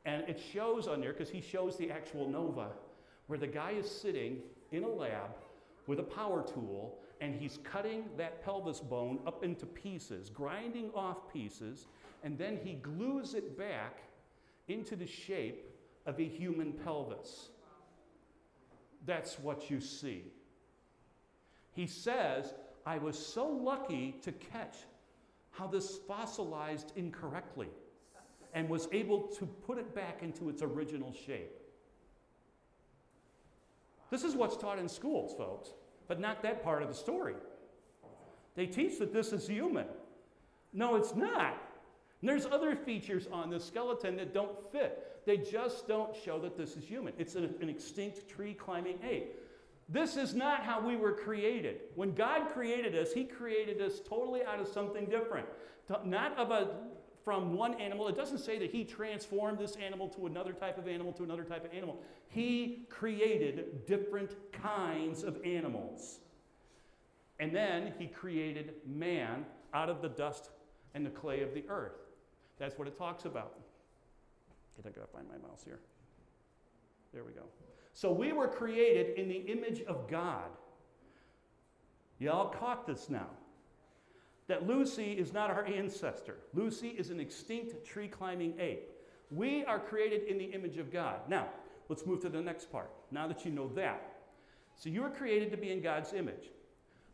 [0.06, 2.70] And it shows on there, because he shows the actual Nova,
[3.28, 4.40] where the guy is sitting
[4.72, 5.36] in a lab
[5.88, 11.32] with a power tool and he's cutting that pelvis bone up into pieces, grinding off
[11.32, 11.86] pieces,
[12.24, 14.00] and then he glues it back
[14.68, 15.70] into the shape
[16.08, 17.50] of a human pelvis.
[19.06, 20.26] That's what you see.
[21.74, 22.54] He says,
[22.86, 24.78] I was so lucky to catch
[25.52, 27.70] how this fossilized incorrectly
[28.54, 31.52] and was able to put it back into its original shape.
[34.10, 35.70] This is what's taught in schools, folks,
[36.08, 37.36] but not that part of the story.
[38.56, 39.88] They teach that this is human.
[40.74, 41.58] No, it's not.
[42.22, 45.22] And there's other features on the skeleton that don't fit.
[45.26, 47.14] They just don't show that this is human.
[47.18, 49.36] It's an, an extinct tree climbing ape.
[49.90, 51.82] This is not how we were created.
[51.96, 55.48] When God created us, He created us totally out of something different.
[56.06, 56.70] Not of a
[57.24, 58.08] from one animal.
[58.08, 61.44] It doesn't say that He transformed this animal to another type of animal to another
[61.44, 62.02] type of animal.
[62.28, 66.20] He created different kinds of animals.
[67.40, 70.50] And then He created man out of the dust
[70.94, 71.98] and the clay of the earth.
[72.58, 73.54] That's what it talks about.
[74.86, 75.80] I gotta find my mouse here.
[77.14, 77.44] There we go.
[77.94, 80.50] So we were created in the image of God.
[82.20, 83.28] Y'all caught this now.
[84.52, 86.36] That Lucy is not our ancestor.
[86.54, 88.92] Lucy is an extinct tree climbing ape.
[89.30, 91.22] We are created in the image of God.
[91.30, 91.48] Now,
[91.88, 92.92] let's move to the next part.
[93.12, 94.18] Now that you know that.
[94.76, 96.50] So you are created to be in God's image.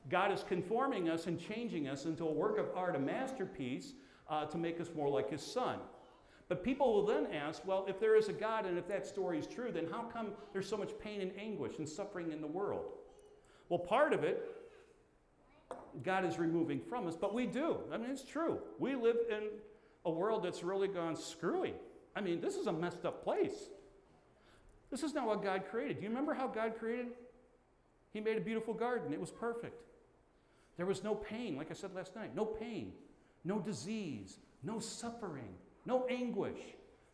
[0.09, 3.93] God is conforming us and changing us into a work of art, a masterpiece
[4.27, 5.77] uh, to make us more like his son.
[6.49, 9.37] But people will then ask, well, if there is a God and if that story
[9.37, 12.47] is true, then how come there's so much pain and anguish and suffering in the
[12.47, 12.85] world?
[13.69, 14.56] Well, part of it,
[16.03, 17.77] God is removing from us, but we do.
[17.91, 18.59] I mean, it's true.
[18.79, 19.49] We live in
[20.05, 21.73] a world that's really gone screwy.
[22.15, 23.69] I mean, this is a messed up place.
[24.89, 25.97] This is not what God created.
[25.97, 27.07] Do you remember how God created?
[28.13, 29.83] He made a beautiful garden, it was perfect.
[30.77, 32.93] There was no pain, like I said last night, no pain
[33.47, 36.59] no disease, no suffering, no anguish,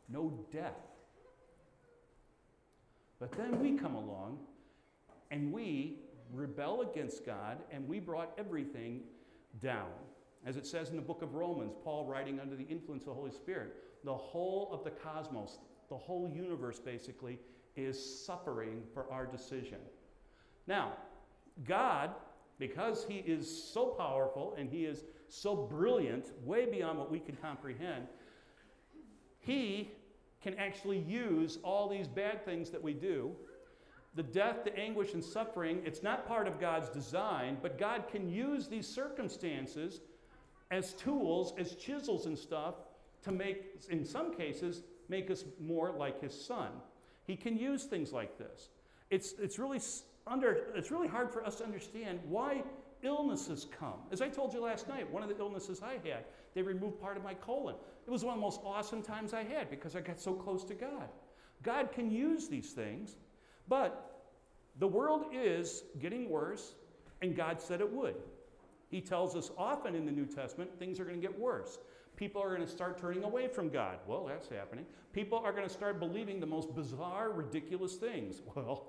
[0.10, 0.82] no death.
[3.20, 4.40] But then we come along
[5.32, 6.00] and we
[6.34, 9.02] rebel against God and we brought everything
[9.62, 9.92] down.
[10.46, 13.14] As it says in the book of Romans, Paul writing under the influence of the
[13.14, 17.40] Holy Spirit, the whole of the cosmos, the whole universe basically,
[17.76, 19.80] is suffering for our decision.
[20.68, 20.94] Now,
[21.66, 22.12] God,
[22.60, 27.36] because He is so powerful and He is so brilliant, way beyond what we can
[27.38, 28.08] comprehend,
[29.44, 29.92] he
[30.42, 33.32] can actually use all these bad things that we do
[34.16, 38.30] the death, the anguish, and suffering, it's not part of God's design, but God can
[38.30, 40.02] use these circumstances
[40.72, 42.76] as tools, as chisels and stuff,
[43.24, 46.70] to make, in some cases, make us more like His Son.
[47.26, 48.70] He can use things like this.
[49.10, 49.80] It's, it's, really
[50.28, 52.64] under, it's really hard for us to understand why
[53.02, 54.00] illnesses come.
[54.12, 57.18] As I told you last night, one of the illnesses I had, they removed part
[57.18, 57.76] of my colon.
[58.06, 60.64] It was one of the most awesome times I had because I got so close
[60.66, 61.10] to God.
[61.64, 63.16] God can use these things,
[63.68, 64.28] but
[64.80, 66.76] the world is getting worse,
[67.22, 68.16] and God said it would.
[68.90, 71.80] He tells us often in the New Testament things are going to get worse.
[72.16, 73.98] People are going to start turning away from God.
[74.08, 74.86] Well, that's happening.
[75.14, 78.42] People are going to start believing the most bizarre, ridiculous things.
[78.56, 78.86] Well,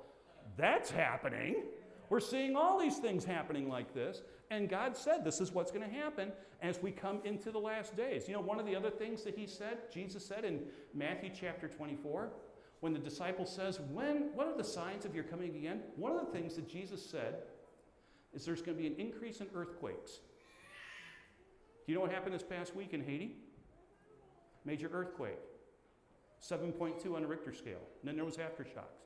[0.57, 1.65] that's happening.
[2.11, 4.23] We're seeing all these things happening like this.
[4.51, 6.33] And God said this is what's going to happen
[6.63, 8.29] as we come into the last days.
[8.29, 10.61] You know, one of the other things that He said, Jesus said in
[10.93, 12.31] Matthew chapter 24,
[12.85, 15.81] when the disciple says, when, What are the signs of your coming again?
[15.97, 17.37] One of the things that Jesus said
[18.35, 20.21] is there's going to be an increase in earthquakes.
[21.87, 23.37] Do you know what happened this past week in Haiti?
[24.67, 25.39] Major earthquake,
[26.47, 27.81] 7.2 on the Richter scale.
[28.03, 29.01] And then there was aftershocks.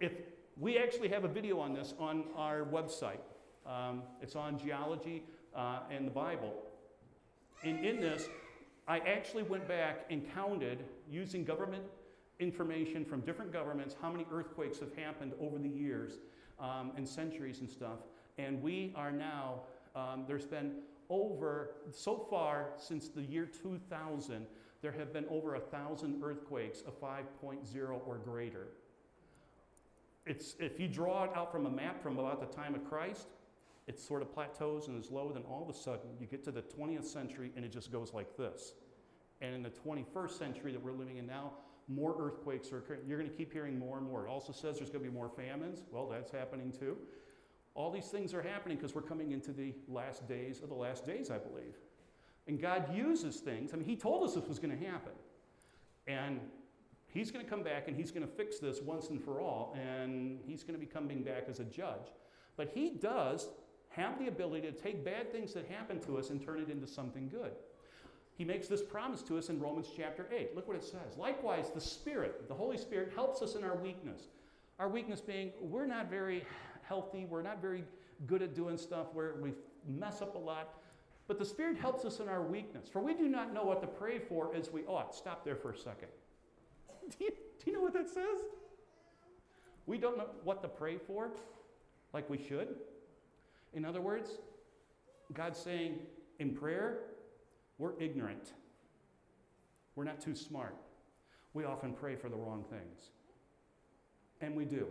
[0.00, 0.12] If
[0.58, 3.20] we actually have a video on this on our website,
[3.66, 5.22] um, it's on geology
[5.54, 6.54] uh, and the Bible.
[7.62, 8.26] And in this,
[8.88, 11.82] I actually went back and counted using government
[12.38, 16.14] information from different governments how many earthquakes have happened over the years
[16.60, 18.00] um, and centuries and stuff.
[18.38, 19.60] And we are now,
[19.94, 20.72] um, there's been
[21.08, 24.46] over, so far since the year 2000,
[24.82, 28.68] there have been over a thousand earthquakes of 5.0 or greater.
[30.26, 33.28] It's, if you draw it out from a map from about the time of Christ,
[33.86, 36.50] it sort of plateaus and is low, then all of a sudden you get to
[36.50, 38.72] the 20th century and it just goes like this.
[39.40, 41.52] And in the 21st century that we're living in now,
[41.88, 43.00] more earthquakes are occurring.
[43.06, 44.26] You're going to keep hearing more and more.
[44.26, 45.82] It also says there's going to be more famines.
[45.90, 46.96] Well, that's happening too.
[47.74, 51.06] All these things are happening because we're coming into the last days of the last
[51.06, 51.76] days, I believe.
[52.48, 53.72] And God uses things.
[53.72, 55.12] I mean, He told us this was going to happen.
[56.06, 56.40] And
[57.08, 59.76] He's going to come back and He's going to fix this once and for all.
[59.78, 62.12] And He's going to be coming back as a judge.
[62.56, 63.48] But He does
[63.90, 66.86] have the ability to take bad things that happen to us and turn it into
[66.86, 67.52] something good.
[68.36, 70.54] He makes this promise to us in Romans chapter 8.
[70.54, 71.16] Look what it says.
[71.16, 74.28] Likewise, the Spirit, the Holy Spirit, helps us in our weakness.
[74.78, 76.44] Our weakness being we're not very
[76.82, 77.84] healthy, we're not very
[78.26, 79.52] good at doing stuff, where we
[79.88, 80.74] mess up a lot.
[81.28, 82.88] But the Spirit helps us in our weakness.
[82.88, 85.14] For we do not know what to pray for as we ought.
[85.14, 86.08] Stop there for a second.
[87.18, 88.44] do, you, do you know what that says?
[89.86, 91.30] We don't know what to pray for
[92.12, 92.76] like we should.
[93.72, 94.30] In other words,
[95.32, 95.98] God's saying
[96.38, 96.98] in prayer,
[97.78, 98.52] we're ignorant.
[99.94, 100.76] We're not too smart.
[101.54, 103.10] We often pray for the wrong things.
[104.40, 104.88] And we do.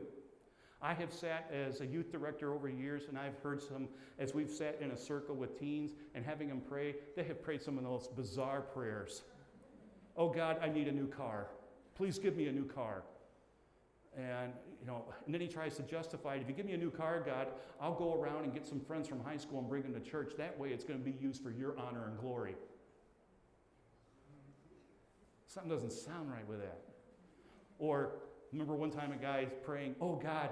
[0.82, 3.88] I have sat as a youth director over years, and I've heard some,
[4.20, 7.62] as we've sat in a circle with teens and having them pray, they have prayed
[7.62, 9.24] some of the most bizarre prayers.
[10.18, 11.48] Oh God, I need a new car.
[11.96, 13.04] Please give me a new car.
[14.18, 16.42] And, you know, and then he tries to justify it.
[16.42, 17.48] If you give me a new car, God,
[17.82, 20.34] I'll go around and get some friends from high school and bring them to church.
[20.38, 22.56] That way it's going to be used for your honor and glory.
[25.56, 26.82] Something doesn't sound right with that.
[27.80, 28.12] Or
[28.52, 30.50] remember one time a guy praying, Oh God,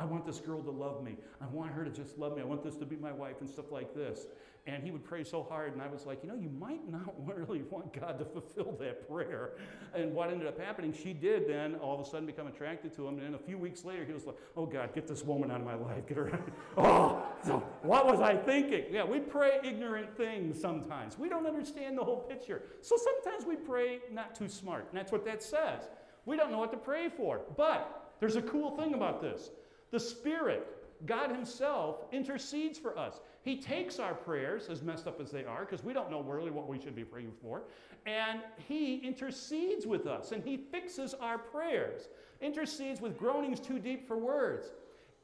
[0.00, 1.16] I want this girl to love me.
[1.42, 2.40] I want her to just love me.
[2.40, 4.26] I want this to be my wife and stuff like this.
[4.66, 7.14] And he would pray so hard, and I was like, you know, you might not
[7.26, 9.52] really want God to fulfill that prayer.
[9.94, 13.06] And what ended up happening, she did then all of a sudden become attracted to
[13.06, 13.18] him.
[13.18, 15.60] And then a few weeks later, he was like, oh God, get this woman out
[15.60, 16.06] of my life.
[16.06, 16.48] Get her out.
[16.78, 18.84] oh, so what was I thinking?
[18.90, 21.18] Yeah, we pray ignorant things sometimes.
[21.18, 22.62] We don't understand the whole picture.
[22.80, 24.86] So sometimes we pray not too smart.
[24.90, 25.88] And that's what that says.
[26.24, 27.40] We don't know what to pray for.
[27.56, 29.50] But there's a cool thing about this
[29.90, 30.66] the Spirit,
[31.06, 33.20] God Himself, intercedes for us.
[33.42, 36.50] He takes our prayers, as messed up as they are, because we don't know really
[36.50, 37.62] what we should be praying for,
[38.06, 42.08] and He intercedes with us, and He fixes our prayers,
[42.40, 44.68] intercedes with groanings too deep for words.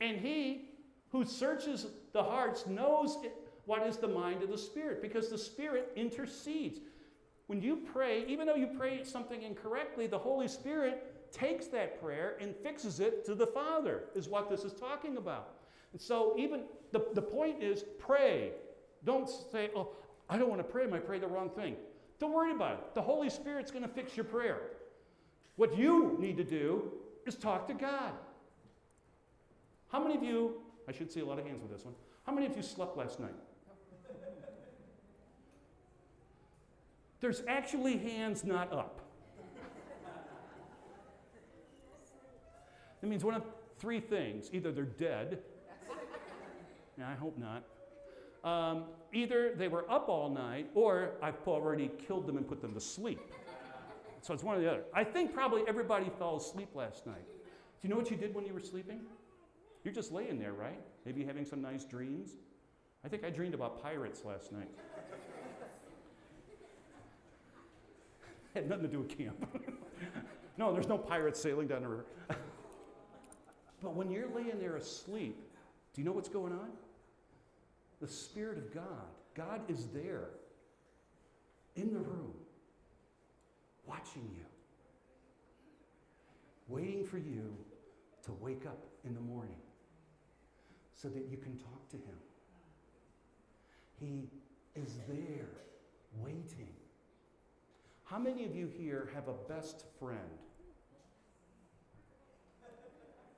[0.01, 0.71] And He
[1.11, 3.19] who searches the hearts knows
[3.67, 6.81] what is the mind of the Spirit, because the Spirit intercedes.
[7.49, 12.37] When you pray, even though you pray something incorrectly, the Holy Spirit takes that prayer
[12.41, 15.55] and fixes it to the Father, is what this is talking about.
[15.93, 16.63] And so, even
[16.93, 18.53] the, the point is pray.
[19.05, 19.91] Don't say, oh,
[20.29, 21.77] I don't want to pray, I pray the wrong thing.
[22.19, 22.95] Don't worry about it.
[22.95, 24.61] The Holy Spirit's going to fix your prayer.
[25.57, 26.91] What you need to do
[27.27, 28.13] is talk to God.
[29.89, 32.33] How many of you, I should see a lot of hands with this one, how
[32.33, 33.35] many of you slept last night?
[37.21, 39.01] There's actually hands not up.
[43.07, 43.45] It means one of
[43.79, 45.39] three things either they're dead,
[47.05, 47.63] I hope not.
[48.43, 52.75] Um, either they were up all night, or I've already killed them and put them
[52.75, 53.21] to sleep.
[54.23, 54.83] So it's one or the other.
[54.93, 57.29] I think probably everybody fell asleep last night.
[57.29, 59.03] Do you know what you did when you were sleeping?
[59.85, 60.81] You're just laying there, right?
[61.05, 62.31] Maybe having some nice dreams.
[63.05, 64.71] I think I dreamed about pirates last night.
[68.55, 69.47] Had nothing to do with camp.
[70.59, 72.07] no, there's no pirates sailing down the river.
[73.83, 75.37] But when you're laying there asleep,
[75.95, 76.71] do you know what's going on?
[78.01, 79.07] The Spirit of God.
[79.35, 80.29] God is there
[81.77, 82.33] in the room,
[83.87, 84.45] watching you,
[86.69, 87.55] waiting for you
[88.25, 89.61] to wake up in the morning
[90.95, 92.17] so that you can talk to Him.
[94.01, 94.29] He
[94.75, 95.49] is there
[96.19, 96.73] waiting.
[98.05, 100.19] How many of you here have a best friend?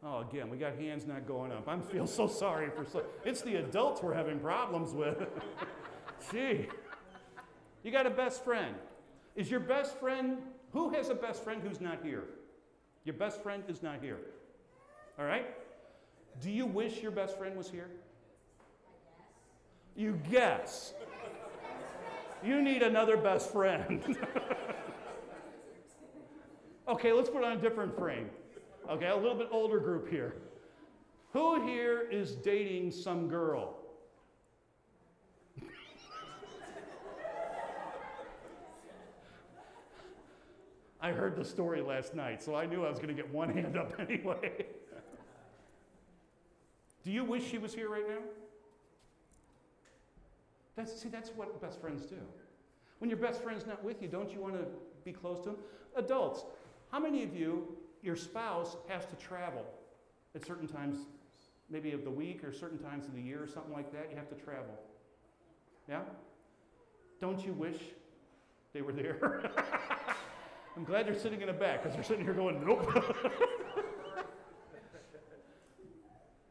[0.05, 1.67] Oh, again, we got hands not going up.
[1.67, 3.03] I feel so sorry for so.
[3.25, 5.27] It's the adults we're having problems with.
[6.31, 6.69] Gee,
[7.83, 8.75] you got a best friend.
[9.35, 10.39] Is your best friend?
[10.73, 12.25] Who has a best friend who's not here?
[13.05, 14.19] Your best friend is not here.
[15.19, 15.47] All right.
[16.41, 17.91] Do you wish your best friend was here?
[19.97, 20.95] You guess.
[22.45, 24.17] You need another best friend.
[26.89, 28.31] okay, let's put on a different frame.
[28.89, 30.37] Okay, a little bit older group here.
[31.35, 33.77] Who here is dating some girl?
[41.03, 43.51] I heard the story last night, so I knew I was going to get one
[43.51, 44.65] hand up anyway.
[47.05, 48.23] Do you wish she was here right now?
[50.77, 52.17] That's, see, that's what best friends do.
[53.01, 54.65] When your best friend's not with you, don't you want to
[55.05, 55.59] be close to them?
[55.95, 56.47] Adults,
[56.91, 59.65] how many of you your spouse has to travel
[60.35, 60.99] at certain times,
[61.71, 64.09] maybe of the week or certain times of the year or something like that.
[64.11, 64.75] You have to travel.
[65.89, 66.03] Yeah?
[67.21, 67.79] Don't you wish
[68.73, 69.51] they were there?
[70.77, 73.05] I'm glad they're sitting in the back because they're sitting here going, nope.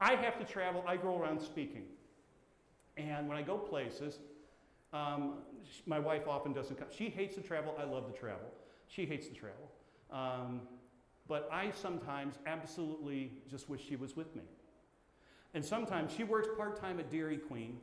[0.02, 0.84] I have to travel.
[0.86, 1.84] I go around speaking.
[2.98, 4.20] And when I go places,
[4.94, 5.36] um,
[5.86, 6.88] my wife often doesn't come.
[6.92, 7.76] She hates to travel.
[7.80, 8.50] I love to travel.
[8.88, 9.72] She hates to travel.
[10.12, 10.62] Um,
[11.28, 14.44] but I sometimes absolutely just wish she was with me.
[15.54, 17.78] And sometimes she works part time at Dairy Queen,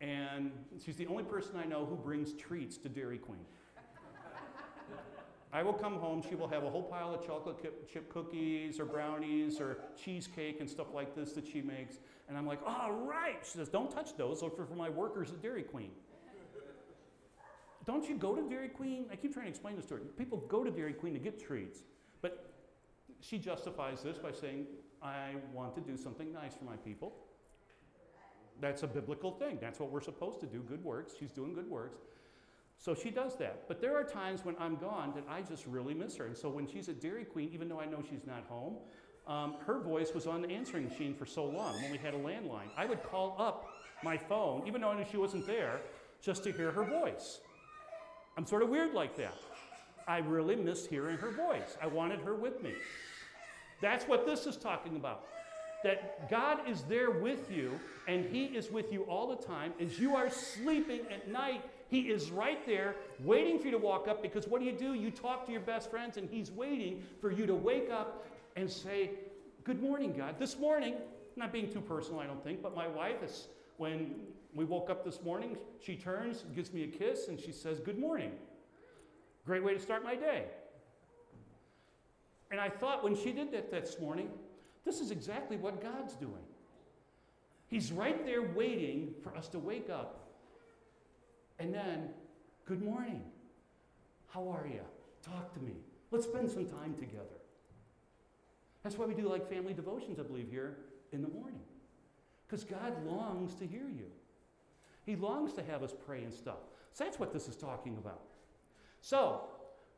[0.00, 0.52] and
[0.84, 3.44] she's the only person I know who brings treats to Dairy Queen.
[5.54, 7.58] I will come home, she will have a whole pile of chocolate
[7.92, 11.96] chip cookies or brownies or cheesecake and stuff like this that she makes.
[12.28, 13.38] And I'm like, all right.
[13.44, 15.90] She says, don't touch those, those are for my workers at Dairy Queen.
[17.84, 19.04] don't you go to Dairy Queen?
[19.12, 20.00] I keep trying to explain this to her.
[20.16, 21.80] People go to Dairy Queen to get treats.
[22.22, 22.51] But
[23.22, 24.66] she justifies this by saying,
[25.02, 27.14] I want to do something nice for my people.
[28.60, 29.58] That's a biblical thing.
[29.60, 31.14] That's what we're supposed to do good works.
[31.18, 31.98] She's doing good works.
[32.78, 33.68] So she does that.
[33.68, 36.26] But there are times when I'm gone that I just really miss her.
[36.26, 38.76] And so when she's at Dairy Queen, even though I know she's not home,
[39.28, 42.18] um, her voice was on the answering machine for so long when we had a
[42.18, 42.68] landline.
[42.76, 43.68] I would call up
[44.02, 45.80] my phone, even though I knew she wasn't there,
[46.20, 47.40] just to hear her voice.
[48.36, 49.36] I'm sort of weird like that.
[50.08, 51.76] I really missed hearing her voice.
[51.80, 52.74] I wanted her with me.
[53.82, 55.24] That's what this is talking about.
[55.84, 59.74] That God is there with you, and He is with you all the time.
[59.80, 64.06] As you are sleeping at night, He is right there waiting for you to walk
[64.06, 64.94] up because what do you do?
[64.94, 68.24] You talk to your best friends, and He's waiting for you to wake up
[68.56, 69.10] and say,
[69.64, 70.36] Good morning, God.
[70.38, 70.94] This morning,
[71.36, 74.14] not being too personal, I don't think, but my wife is, when
[74.54, 77.98] we woke up this morning, she turns, gives me a kiss, and she says, Good
[77.98, 78.30] morning.
[79.44, 80.44] Great way to start my day.
[82.52, 84.28] And I thought when she did that this morning,
[84.84, 86.44] this is exactly what God's doing.
[87.68, 90.28] He's right there waiting for us to wake up.
[91.58, 92.10] And then,
[92.66, 93.22] good morning.
[94.28, 94.82] How are you?
[95.22, 95.72] Talk to me.
[96.10, 97.40] Let's spend some time together.
[98.82, 100.76] That's why we do like family devotions, I believe, here
[101.12, 101.60] in the morning.
[102.46, 104.10] Because God longs to hear you.
[105.06, 106.58] He longs to have us pray and stuff.
[106.92, 108.20] So that's what this is talking about.
[109.00, 109.40] So,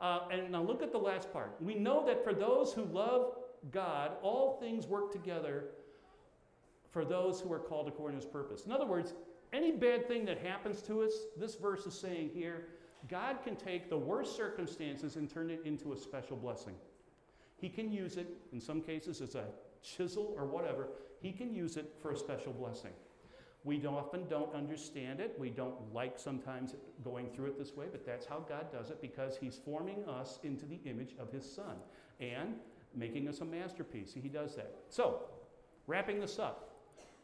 [0.00, 1.56] uh, and now look at the last part.
[1.60, 3.36] We know that for those who love
[3.70, 5.64] God, all things work together
[6.90, 8.64] for those who are called according to his purpose.
[8.66, 9.14] In other words,
[9.52, 12.68] any bad thing that happens to us, this verse is saying here,
[13.08, 16.74] God can take the worst circumstances and turn it into a special blessing.
[17.60, 19.44] He can use it, in some cases, as a
[19.82, 20.88] chisel or whatever.
[21.20, 22.92] He can use it for a special blessing.
[23.64, 25.34] We often don't understand it.
[25.38, 29.00] We don't like sometimes going through it this way, but that's how God does it
[29.00, 31.76] because He's forming us into the image of His Son.
[32.20, 32.56] And
[32.96, 34.12] making us a masterpiece.
[34.14, 34.74] He does that.
[34.88, 35.22] So,
[35.86, 36.70] wrapping this up,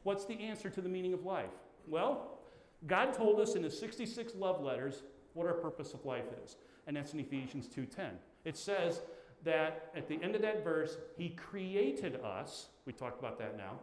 [0.03, 1.51] what's the answer to the meaning of life?
[1.87, 2.39] Well,
[2.87, 5.03] God told us in his 66 love letters
[5.35, 8.19] what our purpose of life is, and that's in Ephesians 2:10.
[8.45, 9.03] It says
[9.45, 13.79] that at the end of that verse, he created us, we talked about that now,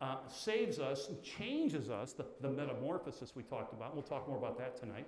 [0.00, 3.94] uh, saves us, changes us, the, the metamorphosis we talked about.
[3.94, 5.06] We'll talk more about that tonight.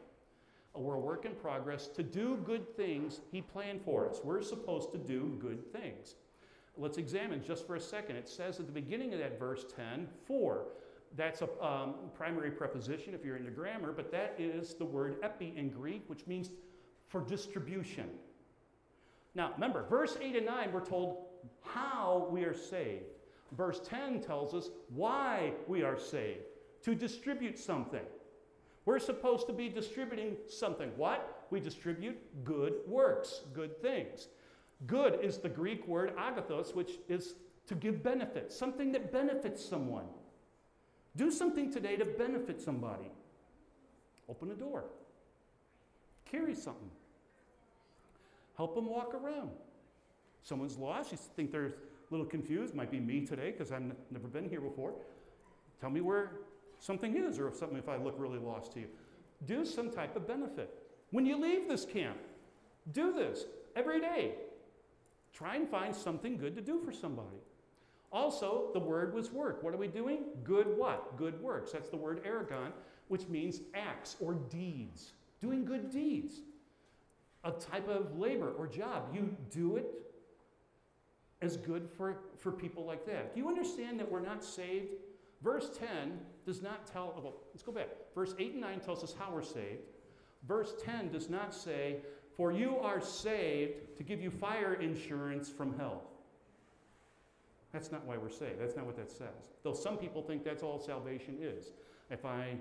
[0.75, 4.21] Uh, we're a work in progress to do good things he planned for us.
[4.23, 6.17] We're supposed to do good things.
[6.77, 8.17] Let's examine just for a second.
[8.17, 10.67] It says at the beginning of that verse 10, for.
[11.15, 15.53] That's a um, primary preposition if you're into grammar, but that is the word epi
[15.57, 16.51] in Greek, which means
[17.09, 18.09] for distribution.
[19.35, 21.27] Now, remember, verse 8 and 9, we're told
[21.63, 23.12] how we are saved.
[23.57, 26.45] Verse 10 tells us why we are saved
[26.83, 28.05] to distribute something.
[28.85, 30.91] We're supposed to be distributing something.
[30.97, 31.47] What?
[31.51, 34.29] We distribute good works, good things.
[34.87, 37.35] Good is the Greek word agathos, which is
[37.69, 40.07] to give benefit, something that benefits someone.
[41.15, 43.11] Do something today to benefit somebody.
[44.29, 44.85] Open a door,
[46.25, 46.91] carry something,
[48.57, 49.51] help them walk around.
[50.43, 51.75] Someone's lost, you think they're
[52.13, 54.93] little confused, might be me today because I've never been here before.
[55.81, 56.33] Tell me where
[56.79, 58.87] something is, or if something if I look really lost to you.
[59.47, 60.73] Do some type of benefit.
[61.11, 62.19] When you leave this camp,
[62.93, 64.35] do this every day.
[65.33, 67.39] Try and find something good to do for somebody.
[68.13, 69.63] Also, the word was work.
[69.63, 70.25] What are we doing?
[70.45, 71.17] Good what?
[71.17, 71.73] Good works.
[71.73, 72.73] That's the word ergon,
[73.09, 75.15] which means acts or deeds.
[75.41, 76.43] Doing good deeds.
[77.45, 79.15] A type of labor or job.
[79.15, 79.87] You do it
[81.43, 83.35] as good for, for people like that.
[83.35, 84.93] Do you understand that we're not saved?
[85.43, 87.89] Verse 10 does not tell, oh, well, let's go back.
[88.15, 89.83] Verse 8 and 9 tells us how we're saved.
[90.47, 91.97] Verse 10 does not say,
[92.37, 96.05] For you are saved to give you fire insurance from hell.
[97.73, 98.61] That's not why we're saved.
[98.61, 99.51] That's not what that says.
[99.65, 101.73] Though some people think that's all salvation is.
[102.11, 102.57] If I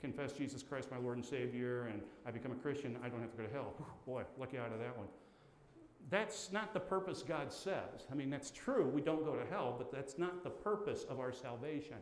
[0.00, 3.30] confess Jesus Christ my Lord and Savior and I become a Christian, I don't have
[3.30, 3.74] to go to hell.
[4.06, 5.06] boy, lucky out of that one.
[6.10, 8.06] That's not the purpose God says.
[8.10, 11.18] I mean, that's true, we don't go to hell, but that's not the purpose of
[11.18, 11.96] our salvation.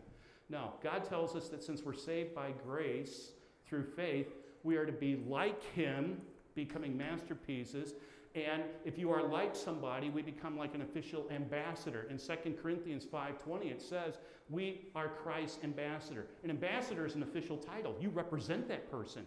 [0.48, 3.32] No, God tells us that since we're saved by grace
[3.66, 4.34] through faith,
[4.64, 6.20] we are to be like Him,
[6.55, 7.94] becoming masterpieces,
[8.34, 12.07] and if you are like somebody, we become like an official ambassador.
[12.09, 17.59] In 2 Corinthians 5:20 it says, "We are Christ's ambassador." An ambassador is an official
[17.59, 17.94] title.
[18.00, 19.26] You represent that person.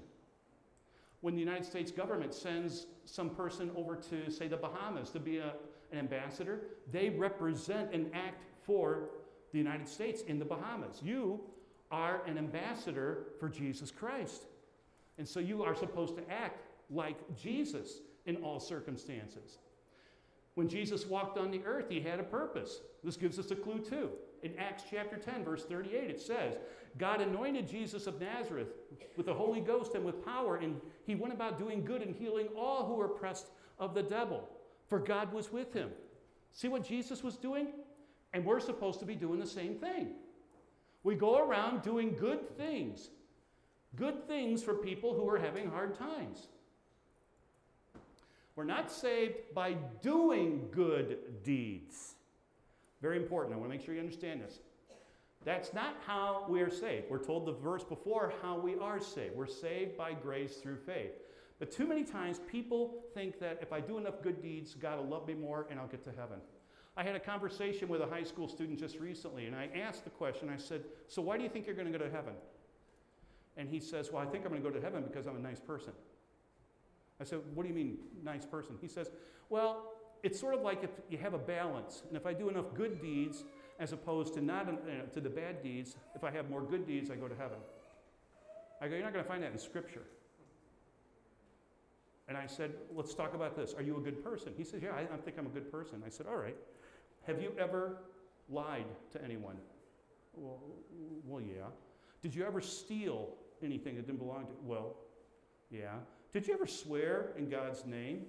[1.25, 5.39] When the United States government sends some person over to say the Bahamas to be
[5.39, 5.53] a,
[5.91, 9.09] an ambassador, they represent and act for
[9.51, 11.01] the United States in the Bahamas.
[11.03, 11.39] You
[11.89, 14.43] are an ambassador for Jesus Christ.
[15.17, 16.61] And so you are supposed to act
[16.91, 19.57] like Jesus in all circumstances.
[20.53, 22.81] When Jesus walked on the earth, he had a purpose.
[23.03, 24.11] This gives us a clue too.
[24.45, 26.53] In Acts chapter 10, verse 38, it says,
[26.99, 28.67] God anointed Jesus of Nazareth
[29.17, 32.49] with the Holy Ghost and with power, and he went about doing good and healing
[32.55, 33.47] all who were oppressed
[33.79, 34.47] of the devil,
[34.87, 35.89] for God was with him.
[36.53, 37.69] See what Jesus was doing?
[38.33, 40.09] And we're supposed to be doing the same thing.
[41.03, 43.09] We go around doing good things,
[43.95, 46.49] good things for people who are having hard times.
[48.55, 49.73] We're not saved by
[50.03, 52.14] doing good deeds.
[53.05, 53.53] Very important.
[53.53, 54.57] I want to make sure you understand this.
[55.43, 57.05] That's not how we are saved.
[57.07, 59.35] We're told the verse before how we are saved.
[59.35, 61.11] We're saved by grace through faith.
[61.59, 65.05] But too many times people think that if I do enough good deeds, God will
[65.05, 66.39] love me more and I'll get to heaven.
[66.97, 70.09] I had a conversation with a high school student just recently, and I asked the
[70.09, 72.33] question I said, So why do you think you're going to go to heaven?
[73.55, 75.47] And he says, Well, I think I'm going to go to heaven because I'm a
[75.47, 75.93] nice person.
[77.21, 78.77] I said, What do you mean, nice person?
[78.81, 79.11] He says,
[79.49, 79.91] Well,
[80.25, 82.99] it's sort of like if you have a balance, and if I do enough good
[82.99, 83.43] deeds
[83.79, 87.11] as opposed to not uh, to the bad deeds, if I have more good deeds,
[87.11, 87.59] I go to heaven.
[88.81, 90.01] I go, You're not going to find that in Scripture.
[92.27, 93.75] And I said, Let's talk about this.
[93.75, 94.51] Are you a good person?
[94.57, 96.01] He says, Yeah, I, I think I'm a good person.
[96.03, 96.57] I said, All right.
[97.27, 97.97] Have you ever
[98.49, 99.57] lied to anyone?
[100.35, 100.59] Well,
[101.23, 101.67] well, yeah.
[102.23, 103.29] Did you ever steal
[103.63, 104.57] anything that didn't belong to you?
[104.63, 104.95] Well,
[105.69, 105.93] yeah.
[106.33, 108.25] Did you ever swear in God's name?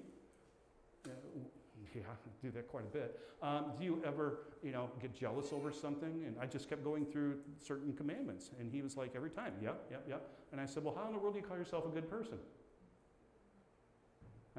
[1.96, 3.18] Yeah, I do that quite a bit.
[3.42, 6.24] Um, do you ever, you know, get jealous over something?
[6.26, 8.50] And I just kept going through certain commandments.
[8.60, 10.28] And he was like, every time, yep, yep, yep.
[10.52, 12.36] And I said, well, how in the world do you call yourself a good person?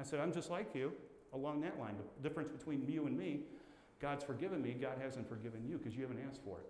[0.00, 0.92] I said, I'm just like you
[1.32, 1.94] along that line.
[2.20, 3.42] The difference between you and me,
[4.00, 6.66] God's forgiven me, God hasn't forgiven you because you haven't asked for it.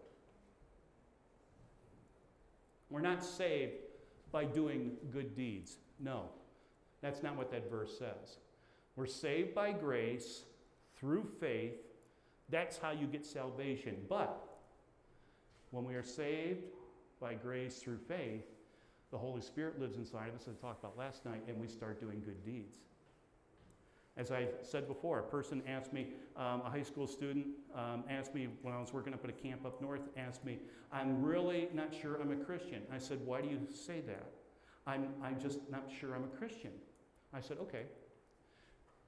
[2.91, 3.73] We're not saved
[4.33, 5.79] by doing good deeds.
[5.99, 6.25] No.
[7.01, 8.37] That's not what that verse says.
[8.97, 10.43] We're saved by grace
[10.99, 11.75] through faith,
[12.51, 13.97] That's how you get salvation.
[14.09, 14.43] But
[15.71, 16.65] when we are saved
[17.21, 18.47] by grace through faith,
[19.11, 21.67] the Holy Spirit lives inside of us, as I talked about last night, and we
[21.67, 22.79] start doing good deeds.
[24.17, 28.35] As I said before, a person asked me, um, a high school student um, asked
[28.35, 30.59] me when I was working up at a camp up north, asked me,
[30.93, 32.83] I'm really not sure I'm a Christian.
[32.93, 34.27] I said, Why do you say that?
[34.87, 36.73] I'm, I'm just not sure I'm a Christian.
[37.33, 37.85] I said, Okay.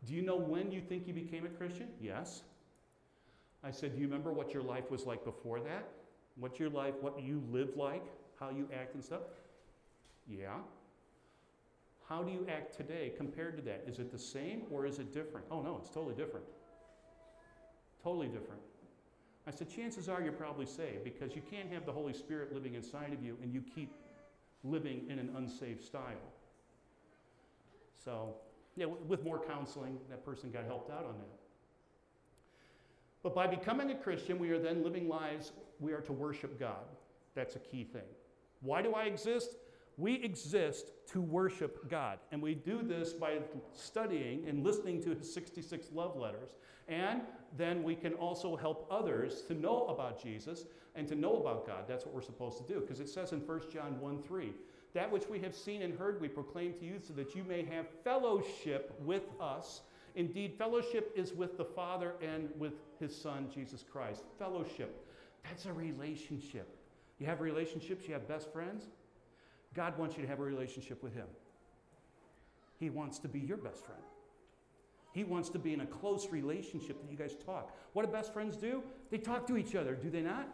[0.07, 1.89] Do you know when you think you became a Christian?
[2.01, 2.43] Yes.
[3.63, 5.89] I said, Do you remember what your life was like before that?
[6.37, 8.05] What your life, what you lived like,
[8.39, 9.23] how you act and stuff?
[10.27, 10.57] Yeah.
[12.09, 13.85] How do you act today compared to that?
[13.87, 15.47] Is it the same or is it different?
[15.51, 16.47] Oh, no, it's totally different.
[18.03, 18.61] Totally different.
[19.47, 22.75] I said, chances are you're probably saved because you can't have the Holy Spirit living
[22.75, 23.93] inside of you and you keep
[24.65, 26.03] living in an unsaved style.
[28.05, 28.35] So,
[28.81, 31.39] yeah, with more counseling, that person got helped out on that.
[33.23, 36.87] But by becoming a Christian, we are then living lives, we are to worship God.
[37.35, 38.09] That's a key thing.
[38.63, 39.57] Why do I exist?
[39.99, 42.21] We exist to worship God.
[42.33, 43.41] And we do this by
[43.75, 46.53] studying and listening to his 66 love letters.
[46.89, 47.21] And
[47.59, 50.65] then we can also help others to know about Jesus
[50.95, 51.85] and to know about God.
[51.87, 52.81] That's what we're supposed to do.
[52.81, 54.53] Because it says in 1 John 1 3,
[54.95, 57.65] that which we have seen and heard, we proclaim to you so that you may
[57.65, 59.83] have fellowship with us.
[60.17, 64.25] Indeed, fellowship is with the Father and with his Son, Jesus Christ.
[64.39, 65.07] Fellowship.
[65.45, 66.77] That's a relationship.
[67.19, 68.85] You have relationships, you have best friends.
[69.75, 71.27] God wants you to have a relationship with Him.
[72.79, 74.03] He wants to be your best friend.
[75.13, 77.77] He wants to be in a close relationship that you guys talk.
[77.93, 78.83] What do best friends do?
[79.11, 80.49] They talk to each other, do they not?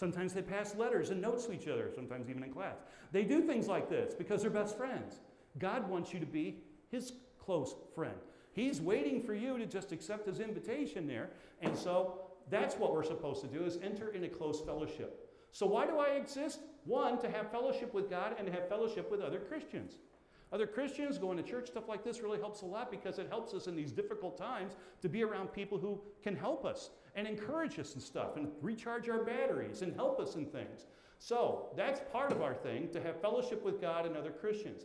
[0.00, 2.78] Sometimes they pass letters and notes to each other, sometimes even in class.
[3.12, 5.20] They do things like this because they're best friends.
[5.58, 8.16] God wants you to be His close friend.
[8.54, 11.28] He's waiting for you to just accept His invitation there.
[11.60, 15.28] And so that's what we're supposed to do is enter in a close fellowship.
[15.52, 16.60] So why do I exist?
[16.86, 19.98] One, to have fellowship with God and to have fellowship with other Christians.
[20.52, 23.54] Other Christians going to church, stuff like this really helps a lot because it helps
[23.54, 27.78] us in these difficult times to be around people who can help us and encourage
[27.78, 30.86] us and stuff and recharge our batteries and help us in things.
[31.18, 34.82] So that's part of our thing to have fellowship with God and other Christians.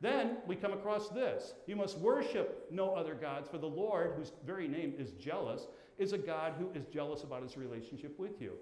[0.00, 4.32] Then we come across this You must worship no other gods, for the Lord, whose
[4.44, 8.52] very name is jealous, is a God who is jealous about his relationship with you.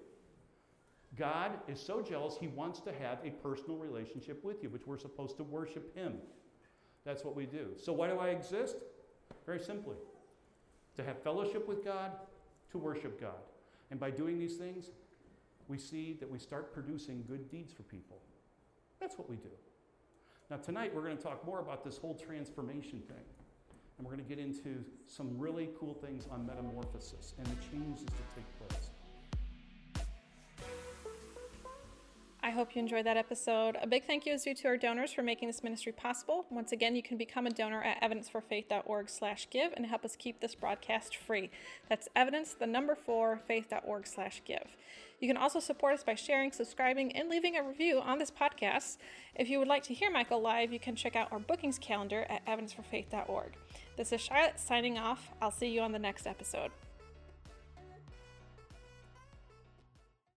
[1.17, 4.97] God is so jealous, he wants to have a personal relationship with you, which we're
[4.97, 6.15] supposed to worship him.
[7.05, 7.67] That's what we do.
[7.81, 8.77] So, why do I exist?
[9.45, 9.95] Very simply
[10.95, 12.11] to have fellowship with God,
[12.71, 13.43] to worship God.
[13.91, 14.91] And by doing these things,
[15.67, 18.17] we see that we start producing good deeds for people.
[18.99, 19.49] That's what we do.
[20.49, 23.23] Now, tonight we're going to talk more about this whole transformation thing.
[23.97, 28.05] And we're going to get into some really cool things on metamorphosis and the changes
[28.05, 28.84] that take place.
[32.45, 33.75] I hope you enjoyed that episode.
[33.81, 36.45] A big thank you is due to our donors for making this ministry possible.
[36.51, 40.39] Once again, you can become a donor at evidenceforfaith.org slash give and help us keep
[40.39, 41.49] this broadcast free.
[41.89, 44.75] That's evidence, the number four, faith.org slash give.
[45.19, 48.97] You can also support us by sharing, subscribing, and leaving a review on this podcast.
[49.33, 52.27] If you would like to hear Michael live, you can check out our bookings calendar
[52.29, 53.53] at evidenceforfaith.org.
[53.97, 55.31] This is Charlotte signing off.
[55.41, 56.69] I'll see you on the next episode.